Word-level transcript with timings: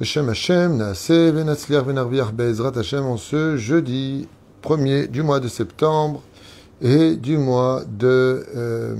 Hashem 0.00 0.30
Hashem, 0.30 0.78
Naaseh 0.78 1.30
Be'ezrat 1.30 2.72
Hashem 2.74 3.04
en 3.04 3.18
ce 3.18 3.58
jeudi 3.58 4.26
1er 4.62 5.08
du 5.08 5.22
mois 5.22 5.40
de 5.40 5.48
septembre 5.48 6.22
et 6.80 7.16
du 7.16 7.36
mois 7.36 7.82
de 7.86 8.46
euh, 8.56 8.96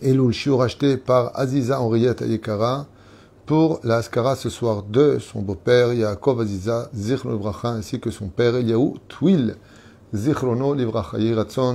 Elul 0.00 0.32
Shiur 0.32 0.62
acheté 0.62 0.96
par 0.96 1.38
Aziza 1.38 1.82
Henriette 1.82 2.22
Ayekara 2.22 2.86
pour 3.44 3.80
la 3.84 3.96
Askara 3.96 4.36
ce 4.36 4.48
soir 4.48 4.84
de 4.84 5.18
son 5.18 5.42
beau-père 5.42 5.92
Yaakov 5.92 6.40
Aziza 6.40 6.88
Zichron 6.94 7.32
Livracha 7.32 7.68
ainsi 7.68 8.00
que 8.00 8.10
son 8.10 8.28
père 8.28 8.56
Eliaou 8.56 8.96
Twil. 9.06 9.56
Zichrono 10.14 10.72
Livracha 10.72 11.18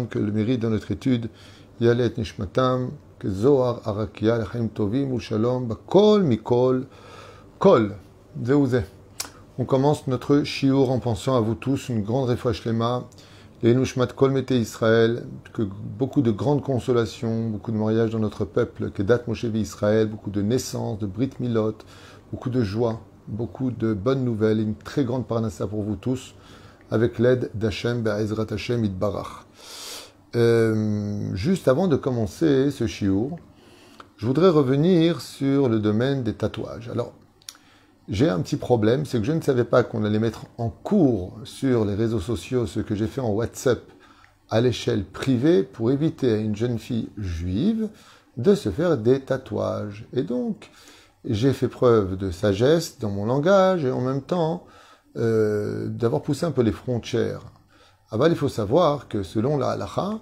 que 0.09 0.17
le 0.17 0.31
mérite 0.31 0.61
dans 0.61 0.71
notre 0.71 0.89
étude 0.89 1.29
Yalet 1.79 2.13
Nishmatam 2.17 2.89
que 3.19 3.29
Zohar 3.29 3.81
Arakia 3.85 4.39
Lechaim 4.39 4.69
Tovim 4.69 5.11
ou 5.11 5.19
Shalom 5.19 5.67
Bakol 5.67 6.23
Mikol 6.23 6.87
Kol 7.59 7.93
on 9.57 9.65
commence 9.65 10.07
notre 10.07 10.43
shiur 10.43 10.91
en 10.91 10.99
pensant 10.99 11.35
à 11.35 11.39
vous 11.39 11.55
tous, 11.55 11.89
une 11.89 12.03
grande 12.03 12.29
refresh 12.29 12.65
lema, 12.65 13.05
les 13.63 13.73
nushmat 13.73 14.07
kol 14.07 14.31
mete 14.31 14.51
Israël, 14.51 15.23
que 15.53 15.61
beaucoup 15.61 16.21
de 16.21 16.31
grandes 16.31 16.61
consolations, 16.61 17.49
beaucoup 17.49 17.71
de 17.71 17.77
mariages 17.77 18.11
dans 18.11 18.19
notre 18.19 18.43
peuple, 18.45 18.91
que 18.91 19.01
date 19.01 19.27
Moshevi 19.27 19.61
Israël, 19.61 20.07
beaucoup 20.07 20.29
de 20.29 20.41
naissances, 20.41 20.99
de 20.99 21.05
brit 21.05 21.31
milot, 21.39 21.77
beaucoup 22.31 22.49
de 22.49 22.61
joie, 22.61 23.01
beaucoup 23.27 23.71
de 23.71 23.93
bonnes 23.93 24.25
nouvelles, 24.25 24.59
une 24.59 24.75
très 24.75 25.05
grande 25.05 25.25
parnassa 25.25 25.65
pour 25.65 25.81
vous 25.81 25.95
tous, 25.95 26.35
avec 26.91 27.17
l'aide 27.17 27.49
d'Hachem, 27.53 28.03
Be'ezrat 28.03 28.47
Hashem 28.51 28.83
Idbarach. 28.83 29.45
Euh, 30.35 31.33
juste 31.33 31.69
avant 31.69 31.87
de 31.87 31.95
commencer 31.95 32.69
ce 32.69 32.85
shiur, 32.87 33.37
je 34.17 34.25
voudrais 34.25 34.49
revenir 34.49 35.21
sur 35.21 35.69
le 35.69 35.79
domaine 35.79 36.23
des 36.23 36.33
tatouages. 36.33 36.89
Alors, 36.89 37.13
j'ai 38.07 38.29
un 38.29 38.39
petit 38.41 38.57
problème, 38.57 39.05
c'est 39.05 39.19
que 39.19 39.25
je 39.25 39.31
ne 39.31 39.41
savais 39.41 39.63
pas 39.63 39.83
qu'on 39.83 40.05
allait 40.05 40.19
mettre 40.19 40.45
en 40.57 40.69
cours 40.69 41.39
sur 41.43 41.85
les 41.85 41.95
réseaux 41.95 42.19
sociaux 42.19 42.67
ce 42.67 42.79
que 42.79 42.93
j'ai 42.95 43.07
fait 43.07 43.21
en 43.21 43.31
WhatsApp 43.31 43.81
à 44.49 44.61
l'échelle 44.61 45.03
privée 45.03 45.63
pour 45.63 45.91
éviter 45.91 46.31
à 46.31 46.37
une 46.37 46.55
jeune 46.55 46.77
fille 46.77 47.09
juive 47.17 47.89
de 48.37 48.53
se 48.53 48.69
faire 48.69 48.97
des 48.97 49.21
tatouages. 49.21 50.05
Et 50.13 50.21
donc, 50.21 50.69
j'ai 51.27 51.51
fait 51.51 51.67
preuve 51.67 52.15
de 52.17 52.29
sagesse 52.29 52.99
dans 52.99 53.09
mon 53.09 53.25
langage 53.25 53.85
et 53.85 53.91
en 53.91 54.01
même 54.01 54.21
temps 54.21 54.65
euh, 55.17 55.87
d'avoir 55.87 56.21
poussé 56.21 56.45
un 56.45 56.51
peu 56.51 56.61
les 56.61 56.71
frontières. 56.71 57.41
Ah 58.11 58.17
bah, 58.17 58.29
il 58.29 58.35
faut 58.35 58.49
savoir 58.49 59.07
que 59.07 59.23
selon 59.23 59.57
la 59.57 59.71
halakha, 59.71 60.19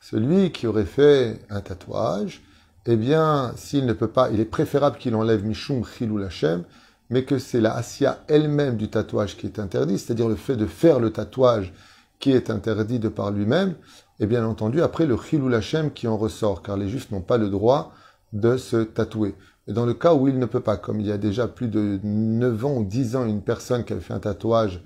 celui 0.00 0.52
qui 0.52 0.68
aurait 0.68 0.84
fait 0.84 1.40
un 1.50 1.60
tatouage, 1.60 2.42
eh 2.86 2.96
bien, 2.96 3.52
s'il 3.56 3.84
ne 3.84 3.92
peut 3.92 4.06
pas, 4.06 4.30
il 4.30 4.38
est 4.38 4.44
préférable 4.44 4.98
qu'il 4.98 5.16
enlève 5.16 5.44
Mishum 5.44 5.84
Chilou 5.84 6.18
Lachem, 6.18 6.62
mais 7.10 7.24
que 7.24 7.38
c'est 7.38 7.60
la 7.60 7.74
Asiya 7.74 8.24
elle-même 8.28 8.76
du 8.76 8.88
tatouage 8.88 9.36
qui 9.36 9.46
est 9.46 9.58
interdit, 9.58 9.98
c'est-à-dire 9.98 10.28
le 10.28 10.36
fait 10.36 10.56
de 10.56 10.66
faire 10.66 11.00
le 11.00 11.10
tatouage 11.10 11.72
qui 12.18 12.32
est 12.32 12.50
interdit 12.50 12.98
de 12.98 13.08
par 13.08 13.30
lui-même, 13.30 13.74
et 14.20 14.26
bien 14.26 14.44
entendu 14.46 14.82
après 14.82 15.06
le 15.06 15.16
Chilou 15.16 15.48
Lachem 15.48 15.92
qui 15.92 16.08
en 16.08 16.16
ressort, 16.16 16.62
car 16.62 16.76
les 16.76 16.88
Juifs 16.88 17.10
n'ont 17.10 17.20
pas 17.20 17.38
le 17.38 17.48
droit 17.48 17.92
de 18.32 18.56
se 18.56 18.78
tatouer. 18.78 19.34
Dans 19.68 19.84
le 19.84 19.94
cas 19.94 20.14
où 20.14 20.28
il 20.28 20.38
ne 20.38 20.46
peut 20.46 20.60
pas, 20.60 20.76
comme 20.76 21.00
il 21.00 21.06
y 21.06 21.12
a 21.12 21.18
déjà 21.18 21.48
plus 21.48 21.68
de 21.68 21.98
9 22.02 22.64
ans 22.64 22.76
ou 22.76 22.84
10 22.84 23.16
ans, 23.16 23.26
une 23.26 23.42
personne 23.42 23.84
qui 23.84 23.92
avait 23.92 24.02
fait 24.02 24.14
un 24.14 24.20
tatouage 24.20 24.80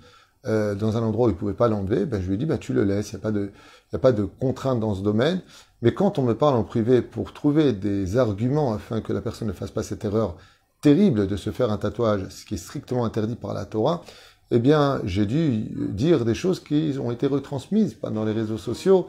euh, 0.47 0.75
dans 0.75 0.97
un 0.97 1.03
endroit 1.03 1.27
où 1.27 1.31
il 1.31 1.35
ne 1.35 1.39
pouvait 1.39 1.53
pas 1.53 1.69
l'enlever, 1.69 2.07
ben 2.07 2.21
je 2.21 2.27
lui 2.27 2.35
ai 2.35 2.39
dit, 2.39 2.47
ben 2.47 2.59
tu 2.59 2.73
le 2.73 2.85
laisses, 2.85 3.13
il 3.13 3.17
n'y 3.17 3.21
a, 3.21 3.23
pas 3.23 3.31
de, 3.31 3.53
a 3.93 3.99
pas 3.99 4.13
de 4.13 4.25
contrainte 4.25 4.81
dans 4.81 4.95
ce 4.95 5.03
domaine. 5.03 5.43
Mais 5.83 5.93
quand 5.93 6.19
on 6.19 6.23
me 6.23 6.35
parle 6.35 6.55
en 6.55 6.65
privé 6.65 7.03
pour 7.03 7.33
trouver 7.35 7.73
des 7.75 8.17
arguments 8.17 8.73
afin 8.73 9.03
que 9.03 9.13
la 9.13 9.21
personne 9.21 9.49
ne 9.49 9.53
fasse 9.53 9.71
pas 9.71 9.83
cette 9.83 10.05
erreur 10.05 10.37
terrible 10.81 11.27
de 11.27 11.37
se 11.37 11.51
faire 11.51 11.71
un 11.71 11.77
tatouage, 11.77 12.27
ce 12.31 12.45
qui 12.45 12.55
est 12.55 12.59
strictement 12.59 13.05
interdit 13.05 13.37
par 13.37 13.55
la 13.55 13.65
Torah, 13.65 14.03
eh 14.51 14.59
bien, 14.59 15.01
j'ai 15.05 15.27
dû 15.27 15.67
dire 15.93 16.25
des 16.25 16.35
choses 16.35 16.61
qui 16.61 16.97
ont 17.01 17.11
été 17.11 17.27
retransmises 17.27 17.97
dans 18.03 18.25
les 18.25 18.33
réseaux 18.33 18.59
sociaux, 18.59 19.07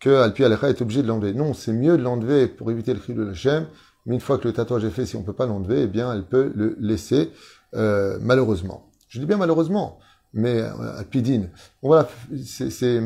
que 0.00 0.10
Alpi 0.10 0.44
Alecha 0.44 0.68
est 0.70 0.80
obligé 0.80 1.02
de 1.02 1.08
l'enlever. 1.08 1.34
Non, 1.34 1.54
c'est 1.54 1.72
mieux 1.72 1.96
de 1.96 2.02
l'enlever 2.02 2.48
pour 2.48 2.70
éviter 2.70 2.94
le 2.94 3.00
cri 3.00 3.14
de 3.14 3.28
Hachem, 3.30 3.66
mais 4.06 4.14
une 4.14 4.20
fois 4.20 4.38
que 4.38 4.48
le 4.48 4.54
tatouage 4.54 4.84
est 4.84 4.90
fait, 4.90 5.06
si 5.06 5.16
on 5.16 5.20
ne 5.20 5.26
peut 5.26 5.34
pas 5.34 5.46
l'enlever, 5.46 5.82
eh 5.82 5.86
bien, 5.86 6.12
elle 6.12 6.24
peut 6.24 6.50
le 6.54 6.76
laisser, 6.80 7.30
euh, 7.74 8.18
malheureusement. 8.20 8.90
Je 9.08 9.20
dis 9.20 9.26
bien 9.26 9.36
malheureusement, 9.36 9.98
mais 10.32 10.60
euh, 10.60 10.98
Alpidine. 10.98 11.50
Voilà, 11.82 12.08
c'est 12.44 13.00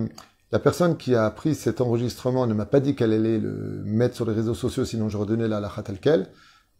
la 0.52 0.58
personne 0.58 0.96
qui 0.96 1.14
a 1.14 1.28
pris 1.30 1.54
cet 1.54 1.80
enregistrement 1.80 2.46
ne 2.46 2.54
m'a 2.54 2.66
pas 2.66 2.80
dit 2.80 2.94
qu'elle 2.94 3.12
allait 3.12 3.38
le 3.38 3.82
mettre 3.84 4.14
sur 4.14 4.24
les 4.24 4.34
réseaux 4.34 4.54
sociaux, 4.54 4.84
sinon 4.84 5.08
je 5.08 5.16
redonnais 5.16 5.48
la 5.48 5.70
quelle. 6.00 6.28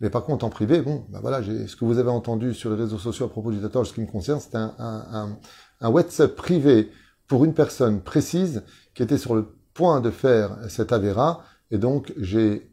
Mais 0.05 0.11
par 0.11 0.25
contre, 0.25 0.45
en 0.45 0.51
privé, 0.51 0.83
bon, 0.83 1.07
ben 1.09 1.19
voilà, 1.21 1.43
ce 1.43 1.77
que 1.77 1.85
vous 1.87 1.97
avez 1.97 2.11
entendu 2.11 2.53
sur 2.53 2.69
les 2.69 2.77
réseaux 2.77 2.99
sociaux 2.99 3.25
à 3.25 3.31
propos 3.31 3.51
du 3.51 3.59
tatouage, 3.59 3.87
ce 3.87 3.95
qui 3.95 4.03
me 4.03 4.07
concerne, 4.07 4.39
c'est 4.39 4.55
un, 4.55 5.39
WhatsApp 5.81 6.37
privé 6.37 6.93
pour 7.27 7.47
une 7.47 7.55
personne 7.55 8.03
précise 8.03 8.65
qui 8.93 9.03
était 9.03 9.17
sur 9.17 9.35
le 9.35 9.57
point 9.73 10.03
de 10.03 10.11
faire 10.11 10.59
cet 10.69 10.93
avéra, 10.93 11.43
et 11.71 11.79
donc 11.79 12.13
j'ai 12.19 12.71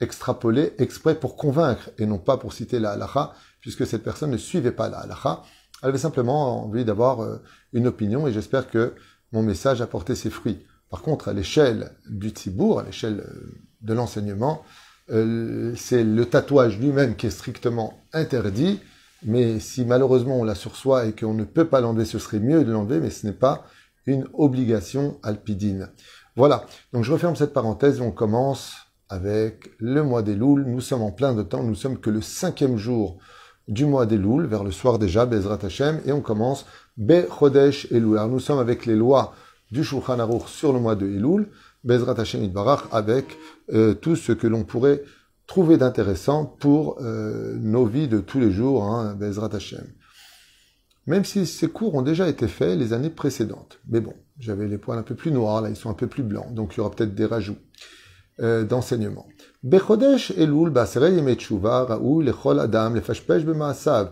extrapolé 0.00 0.72
exprès 0.78 1.16
pour 1.16 1.34
convaincre 1.34 1.90
et 1.98 2.06
non 2.06 2.18
pas 2.18 2.36
pour 2.36 2.52
citer 2.52 2.78
la 2.78 2.92
halakha, 2.92 3.32
puisque 3.60 3.84
cette 3.84 4.04
personne 4.04 4.30
ne 4.30 4.36
suivait 4.36 4.70
pas 4.70 4.88
la 4.88 4.98
halakha. 4.98 5.42
Elle 5.82 5.88
avait 5.88 5.98
simplement 5.98 6.66
envie 6.66 6.84
d'avoir 6.84 7.20
euh, 7.20 7.42
une 7.72 7.88
opinion 7.88 8.28
et 8.28 8.32
j'espère 8.32 8.70
que 8.70 8.94
mon 9.32 9.42
message 9.42 9.82
a 9.82 9.88
porté 9.88 10.14
ses 10.14 10.30
fruits. 10.30 10.64
Par 10.88 11.02
contre, 11.02 11.26
à 11.26 11.32
l'échelle 11.32 11.96
du 12.08 12.28
Tzibour, 12.28 12.78
à 12.78 12.84
l'échelle 12.84 13.24
euh, 13.26 13.58
de 13.80 13.92
l'enseignement, 13.92 14.62
euh, 15.10 15.74
c'est 15.76 16.04
le 16.04 16.24
tatouage 16.24 16.78
lui-même 16.78 17.16
qui 17.16 17.26
est 17.26 17.30
strictement 17.30 18.04
interdit, 18.12 18.80
mais 19.22 19.60
si 19.60 19.84
malheureusement 19.84 20.38
on 20.38 20.44
l'a 20.44 20.54
sur 20.54 20.76
soi 20.76 21.06
et 21.06 21.12
qu'on 21.12 21.34
ne 21.34 21.44
peut 21.44 21.66
pas 21.66 21.80
l'enlever, 21.80 22.04
ce 22.04 22.18
serait 22.18 22.40
mieux 22.40 22.64
de 22.64 22.72
l'enlever, 22.72 23.00
mais 23.00 23.10
ce 23.10 23.26
n'est 23.26 23.32
pas 23.32 23.66
une 24.06 24.26
obligation 24.34 25.18
alpidine. 25.22 25.90
Voilà, 26.36 26.64
donc 26.92 27.04
je 27.04 27.12
referme 27.12 27.36
cette 27.36 27.52
parenthèse 27.52 27.98
et 27.98 28.02
on 28.02 28.12
commence 28.12 28.74
avec 29.08 29.72
le 29.78 30.02
mois 30.02 30.22
des 30.22 30.36
Louls. 30.36 30.64
Nous 30.66 30.80
sommes 30.80 31.02
en 31.02 31.10
plein 31.10 31.34
de 31.34 31.42
temps, 31.42 31.62
nous 31.62 31.74
sommes 31.74 31.98
que 31.98 32.10
le 32.10 32.22
cinquième 32.22 32.76
jour 32.76 33.18
du 33.68 33.84
mois 33.84 34.06
des 34.06 34.16
Louls, 34.16 34.46
vers 34.46 34.64
le 34.64 34.70
soir 34.70 34.98
déjà, 34.98 35.26
Bezrat 35.26 35.58
Hashem, 35.62 36.00
et 36.06 36.12
on 36.12 36.20
commence 36.20 36.66
Be 36.96 37.28
Chodesh 37.28 37.90
Elul. 37.90 38.18
Alors 38.18 38.30
nous 38.30 38.40
sommes 38.40 38.58
avec 38.58 38.86
les 38.86 38.96
lois 38.96 39.34
du 39.70 39.84
Shulchan 39.84 40.18
Aruch 40.18 40.46
sur 40.46 40.72
le 40.72 40.80
mois 40.80 40.94
de 40.94 41.06
Elul. 41.06 41.48
Bezrat 41.84 42.18
Hashem 42.18 42.46
Barach 42.48 42.82
avec 42.92 43.38
euh, 43.72 43.94
tout 43.94 44.16
ce 44.16 44.32
que 44.32 44.46
l'on 44.46 44.64
pourrait 44.64 45.02
trouver 45.46 45.78
d'intéressant 45.78 46.44
pour 46.44 46.98
euh, 47.00 47.56
nos 47.58 47.86
vies 47.86 48.08
de 48.08 48.20
tous 48.20 48.38
les 48.38 48.50
jours, 48.50 48.84
hein, 48.84 49.14
Bezrat 49.14 49.54
Hashem. 49.54 49.84
Même 51.06 51.24
si 51.24 51.46
ces 51.46 51.68
cours 51.68 51.94
ont 51.94 52.02
déjà 52.02 52.28
été 52.28 52.46
faits 52.46 52.78
les 52.78 52.92
années 52.92 53.10
précédentes. 53.10 53.80
Mais 53.88 54.00
bon, 54.00 54.14
j'avais 54.38 54.68
les 54.68 54.78
poils 54.78 54.98
un 54.98 55.02
peu 55.02 55.14
plus 55.14 55.32
noirs, 55.32 55.62
là 55.62 55.70
ils 55.70 55.76
sont 55.76 55.90
un 55.90 55.94
peu 55.94 56.06
plus 56.06 56.22
blancs, 56.22 56.54
donc 56.54 56.74
il 56.74 56.78
y 56.78 56.80
aura 56.80 56.90
peut-être 56.90 57.14
des 57.14 57.26
rajouts 57.26 57.56
euh, 58.40 58.64
d'enseignement. 58.64 59.26
Bechodesh 59.62 60.30
Elul, 60.30 60.72
Lechol 60.72 62.60
Adam, 62.60 62.94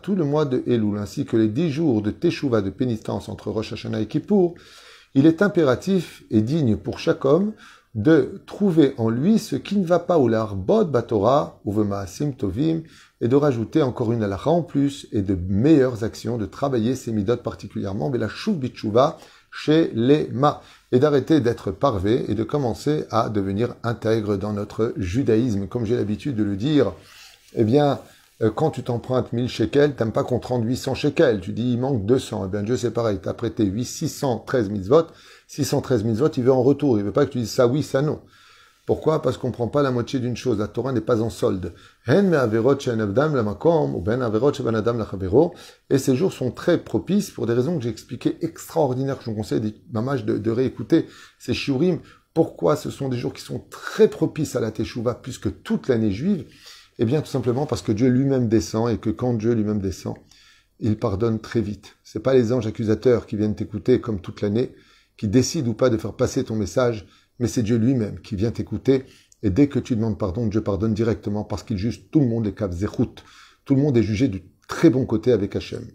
tout 0.02 0.14
le 0.14 0.24
mois 0.24 0.44
de 0.44 0.62
Elul, 0.66 0.98
ainsi 0.98 1.24
que 1.24 1.36
les 1.36 1.48
dix 1.48 1.70
jours 1.70 2.02
de 2.02 2.10
Teshuvah 2.10 2.60
de 2.60 2.70
pénitence 2.70 3.28
entre 3.28 3.50
Rosh 3.50 3.72
Hashanah 3.74 4.00
et 4.00 4.06
Kippour, 4.06 4.54
il 5.14 5.26
est 5.26 5.42
impératif 5.42 6.22
et 6.30 6.42
digne 6.42 6.76
pour 6.76 6.98
chaque 6.98 7.24
homme 7.24 7.52
de 7.94 8.42
trouver 8.46 8.94
en 8.98 9.08
lui 9.08 9.38
ce 9.38 9.56
qui 9.56 9.76
ne 9.76 9.86
va 9.86 9.98
pas 9.98 10.18
ou 10.18 10.28
l'arbot 10.28 10.84
batora 10.84 11.60
ou 11.64 11.72
vemaasim 11.72 12.32
tovim 12.32 12.82
et 13.20 13.28
de 13.28 13.36
rajouter 13.36 13.82
encore 13.82 14.12
une 14.12 14.22
halakha 14.22 14.50
en 14.50 14.62
plus 14.62 15.08
et 15.10 15.22
de 15.22 15.36
meilleures 15.48 16.04
actions, 16.04 16.38
de 16.38 16.46
travailler 16.46 16.94
ses 16.94 17.12
midot 17.12 17.38
particulièrement, 17.38 18.10
mais 18.10 18.18
la 18.18 18.28
chouv 18.28 18.60
chez 19.50 19.90
les 19.94 20.28
ma 20.28 20.62
et 20.92 20.98
d'arrêter 20.98 21.40
d'être 21.40 21.70
parvé 21.72 22.30
et 22.30 22.34
de 22.34 22.44
commencer 22.44 23.04
à 23.10 23.28
devenir 23.28 23.74
intègre 23.82 24.36
dans 24.36 24.52
notre 24.52 24.94
judaïsme, 24.96 25.66
comme 25.66 25.84
j'ai 25.84 25.96
l'habitude 25.96 26.36
de 26.36 26.44
le 26.44 26.56
dire. 26.56 26.92
Eh 27.54 27.64
bien, 27.64 27.98
quand 28.40 28.70
tu 28.70 28.84
t'empruntes 28.84 29.32
1000 29.32 29.48
shekels, 29.48 29.96
t'aimes 29.96 30.12
pas 30.12 30.22
qu'on 30.22 30.38
te 30.38 30.46
rende 30.46 30.64
800 30.64 30.94
shekels. 30.94 31.40
Tu 31.40 31.52
dis, 31.52 31.72
il 31.72 31.78
manque 31.78 32.06
200. 32.06 32.44
Eh 32.46 32.48
bien, 32.50 32.62
Dieu, 32.62 32.76
c'est 32.76 32.92
pareil. 32.92 33.18
T'as 33.20 33.34
prêté 33.34 33.64
8, 33.64 33.84
613 33.84 34.70
votes. 34.88 35.12
613 35.48 36.04
votes, 36.04 36.36
il 36.36 36.44
veut 36.44 36.52
en 36.52 36.62
retour. 36.62 36.98
Il 36.98 37.04
veut 37.04 37.12
pas 37.12 37.26
que 37.26 37.32
tu 37.32 37.38
dises 37.38 37.50
ça 37.50 37.66
oui, 37.66 37.82
ça 37.82 38.00
non. 38.00 38.20
Pourquoi? 38.86 39.20
Parce 39.20 39.36
qu'on 39.36 39.50
prend 39.50 39.68
pas 39.68 39.82
la 39.82 39.90
moitié 39.90 40.18
d'une 40.18 40.36
chose. 40.36 40.60
La 40.60 40.68
Torah 40.68 40.92
n'est 40.92 41.02
pas 41.02 41.20
en 41.20 41.28
solde. 41.28 41.74
Ben 42.06 42.32
Et 45.90 45.98
ces 45.98 46.16
jours 46.16 46.32
sont 46.32 46.50
très 46.50 46.78
propices 46.78 47.30
pour 47.30 47.46
des 47.46 47.52
raisons 47.52 47.76
que 47.76 47.82
j'ai 47.82 47.90
expliquées 47.90 48.38
extraordinaires, 48.40 49.18
que 49.18 49.24
je 49.24 49.30
vous 49.30 49.36
conseille 49.36 49.60
de, 49.60 50.38
de 50.38 50.50
réécouter. 50.50 51.06
Ces 51.38 51.52
shiurim, 51.52 51.98
pourquoi 52.32 52.76
ce 52.76 52.90
sont 52.90 53.10
des 53.10 53.18
jours 53.18 53.34
qui 53.34 53.42
sont 53.42 53.62
très 53.68 54.08
propices 54.08 54.56
à 54.56 54.60
la 54.60 54.70
teshuva, 54.70 55.16
puisque 55.16 55.62
toute 55.62 55.88
l'année 55.88 56.12
juive, 56.12 56.46
eh 56.98 57.04
bien, 57.04 57.20
tout 57.20 57.30
simplement 57.30 57.66
parce 57.66 57.82
que 57.82 57.92
Dieu 57.92 58.08
lui-même 58.08 58.48
descend 58.48 58.90
et 58.90 58.98
que 58.98 59.10
quand 59.10 59.34
Dieu 59.34 59.52
lui-même 59.52 59.80
descend, 59.80 60.16
il 60.80 60.98
pardonne 60.98 61.40
très 61.40 61.60
vite. 61.60 61.96
C'est 62.02 62.22
pas 62.22 62.34
les 62.34 62.52
anges 62.52 62.66
accusateurs 62.66 63.26
qui 63.26 63.36
viennent 63.36 63.54
t'écouter 63.54 64.00
comme 64.00 64.20
toute 64.20 64.40
l'année, 64.40 64.74
qui 65.16 65.28
décident 65.28 65.70
ou 65.70 65.74
pas 65.74 65.90
de 65.90 65.96
faire 65.96 66.14
passer 66.14 66.44
ton 66.44 66.56
message, 66.56 67.06
mais 67.38 67.48
c'est 67.48 67.62
Dieu 67.62 67.76
lui-même 67.76 68.20
qui 68.20 68.36
vient 68.36 68.50
t'écouter. 68.50 69.04
Et 69.42 69.50
dès 69.50 69.68
que 69.68 69.78
tu 69.78 69.94
demandes 69.94 70.18
pardon, 70.18 70.46
Dieu 70.46 70.60
pardonne 70.60 70.94
directement 70.94 71.44
parce 71.44 71.62
qu'il 71.62 71.76
juge 71.76 72.10
tout 72.10 72.20
le 72.20 72.26
monde 72.26 72.46
les 72.46 72.54
caves 72.54 72.76
Tout 73.64 73.74
le 73.74 73.80
monde 73.80 73.96
est 73.96 74.02
jugé 74.02 74.28
du 74.28 74.42
très 74.66 74.90
bon 74.90 75.06
côté 75.06 75.32
avec 75.32 75.54
Hachem. 75.54 75.86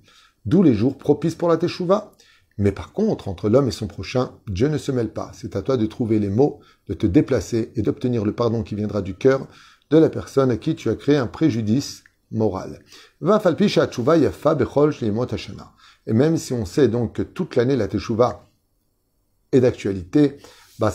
D'où 0.46 0.64
les 0.64 0.74
jours 0.74 0.98
propices 0.98 1.36
pour 1.36 1.50
la 1.50 1.58
Teshuvah. 1.58 2.14
Mais 2.58 2.72
par 2.72 2.94
contre, 2.94 3.30
entre 3.30 3.50
l'homme 3.50 3.68
et 3.68 3.72
son 3.72 3.88
prochain, 3.88 4.32
Dieu 4.48 4.68
ne 4.68 4.78
se 4.78 4.92
mêle 4.92 5.12
pas. 5.12 5.32
C'est 5.34 5.56
à 5.56 5.64
toi 5.64 5.76
de 5.76 5.88
trouver 5.88 6.20
les 6.20 6.30
mots, 6.30 6.60
de 6.88 6.94
te 6.94 7.08
déplacer 7.08 7.72
et 7.76 7.82
d'obtenir 7.82 8.26
le 8.26 8.34
pardon 8.34 8.62
qui 8.62 8.76
viendra 8.76 9.02
du 9.02 9.16
cœur 9.16 9.48
de 9.90 9.98
la 9.98 10.10
personne 10.10 10.52
à 10.52 10.58
qui 10.58 10.76
tu 10.76 10.90
as 10.90 10.96
créé 10.96 11.18
un 11.18 11.28
préjudice 11.28 12.04
moral. 12.32 12.80
Et 16.06 16.14
même 16.14 16.38
si 16.38 16.54
on 16.54 16.66
sait 16.66 16.88
donc 16.88 17.14
que 17.14 17.22
toute 17.22 17.56
l'année 17.56 17.76
la 17.76 17.88
Teshuvah 17.88 18.46
est 19.52 19.62
d'actualité, 19.62 20.38
bah, 20.80 20.92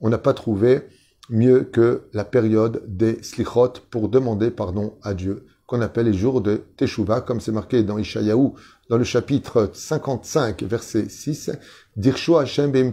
on 0.00 0.08
n'a 0.10 0.18
pas 0.18 0.34
trouvé 0.34 0.82
mieux 1.30 1.64
que 1.64 2.08
la 2.12 2.24
période 2.24 2.82
des 2.86 3.22
slichot 3.22 3.72
pour 3.90 4.08
demander 4.08 4.50
pardon 4.50 4.96
à 5.02 5.14
Dieu, 5.14 5.46
qu'on 5.66 5.80
appelle 5.82 6.06
les 6.06 6.14
jours 6.14 6.40
de 6.40 6.62
Teshuvah, 6.76 7.20
comme 7.20 7.40
c'est 7.40 7.52
marqué 7.52 7.82
dans 7.82 7.98
Ishayahu, 7.98 8.52
dans 8.88 8.96
le 8.96 9.04
chapitre 9.04 9.70
55, 9.74 10.62
verset 10.62 11.08
6, 11.08 11.50
Dirshu 11.96 12.36
Hashem 12.36 12.92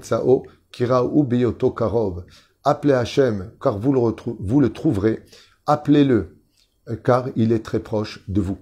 karov. 0.72 2.26
Appelez 2.65 2.95
Hashem, 2.95 3.53
car 3.63 3.79
vous 3.79 3.93
le, 3.93 4.01
vous 4.41 4.61
le 4.61 4.73
trouverez. 4.73 5.23
Appelez-le, 5.67 6.37
car 7.05 7.29
il 7.37 7.53
est 7.53 7.65
très 7.65 7.81
proche 7.81 8.21
de 8.29 8.41
vous. 8.41 8.59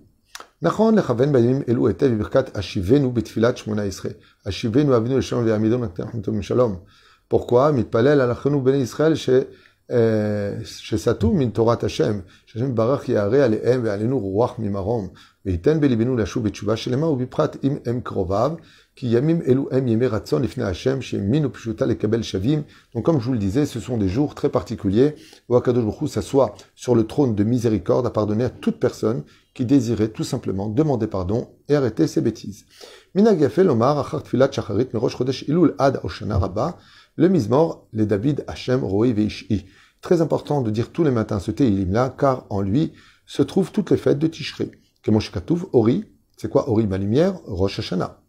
נכון 0.63 0.99
לכוון 0.99 1.33
בימים 1.33 1.63
אלו 1.69 1.89
היטב 1.89 2.07
בברכת 2.07 2.57
השיבנו 2.57 3.13
בתפילת 3.13 3.57
שמונה 3.57 3.83
עשרה. 3.83 4.11
השיבנו 4.47 4.97
אבינו 4.97 5.19
לשלום 5.19 5.45
ויעמידו 5.45 5.79
נתנו 6.15 6.43
שלום. 6.43 6.77
pourquoi 7.35 7.73
מתפלל 7.75 8.21
על 8.21 8.33
אחינו 8.33 8.65
בני 8.65 8.77
ישראל 8.77 9.15
ש... 9.15 9.31
שסטו 10.65 11.33
מן 11.33 11.51
תורת 11.51 11.85
השם, 11.85 12.21
שהשם 12.47 12.75
ברח 12.75 13.09
יערה 13.09 13.45
עליהם 13.45 13.81
ועלינו 13.85 14.19
רוח 14.19 14.55
ממרום, 14.59 15.09
וייתן 15.47 15.81
בליבנו 15.81 16.17
לשוב 16.17 16.45
בתשובה 16.45 16.77
שלמה, 16.77 17.07
ובפרט 17.07 17.57
אם 17.65 17.77
הם 17.87 18.01
קרוביו, 18.01 18.53
כי 18.97 19.07
ימים 19.07 19.43
אלו 19.47 19.69
הם 19.71 19.89
ימי 19.89 20.07
רצון 20.07 20.43
לפני 20.43 20.65
השם, 20.65 21.03
שהאמינו 21.03 21.53
פשוטה 21.53 21.87
לקבל 21.87 22.23
שווים. 22.23 22.63
Donc 22.95 23.07
comme 23.07 23.21
je 23.21 23.25
vous 23.27 23.33
le 23.33 23.39
disais, 23.39 23.65
ce 23.65 23.81
sont 23.81 23.97
des 23.97 24.09
jours 24.09 24.35
très 24.35 24.51
particuliers 24.51 25.15
où 25.49 25.57
Akadosh 25.57 25.85
Baruch 25.85 26.03
Hu 26.03 26.09
s'assoit 26.09 26.55
sur 26.75 26.95
le 26.95 27.07
trône 27.07 27.35
de 27.35 27.45
miséricorde 27.45 28.07
à 28.07 28.11
pardonner 28.11 28.45
à 28.45 28.51
toute 28.51 28.79
personne 28.81 29.23
qui 29.55 29.65
désirait 29.65 30.09
tout 30.09 30.25
simplement 30.25 30.69
demander 30.69 31.07
pardon 31.07 31.49
et 31.69 31.75
arrêter 31.77 32.07
ses 32.07 32.21
bêtises. 32.21 32.65
Minag 33.15 33.41
yafel 33.41 33.71
omar 33.71 33.99
achar 33.99 34.23
tfilat 34.23 34.53
shacharit 34.53 34.93
mirosh 34.93 35.17
chodesh 35.17 35.43
ilul 35.49 35.75
ad 35.79 36.01
oshana 36.03 36.39
rabba 36.39 36.77
le 37.17 37.29
Mizmor, 37.29 37.87
les 37.93 38.07
David 38.07 38.45
Hashem 38.47 38.85
Roi 38.85 39.13
Veishi. 39.13 39.67
Très 40.01 40.21
important 40.21 40.63
de 40.63 40.71
dire 40.71 40.91
tous 40.93 41.05
les 41.05 41.11
matins 41.11 41.41
ce 41.41 41.51
Teilim-là, 41.51 42.15
car 42.17 42.47
en 42.51 42.61
lui 42.61 42.93
se 43.27 43.43
trouvent 43.43 43.73
toutes 43.73 43.91
les 43.91 43.97
fêtes 43.97 44.19
de 44.19 44.27
Tishrei. 44.27 44.71
Kemoshkatouv, 45.03 45.67
Ori, 45.73 46.05
c'est 46.37 46.49
quoi 46.49 46.69
Ori, 46.71 46.87
ma 46.87 46.99
lumière 46.99 47.41
Rosh 47.47 47.81
Hashanah, 47.81 48.21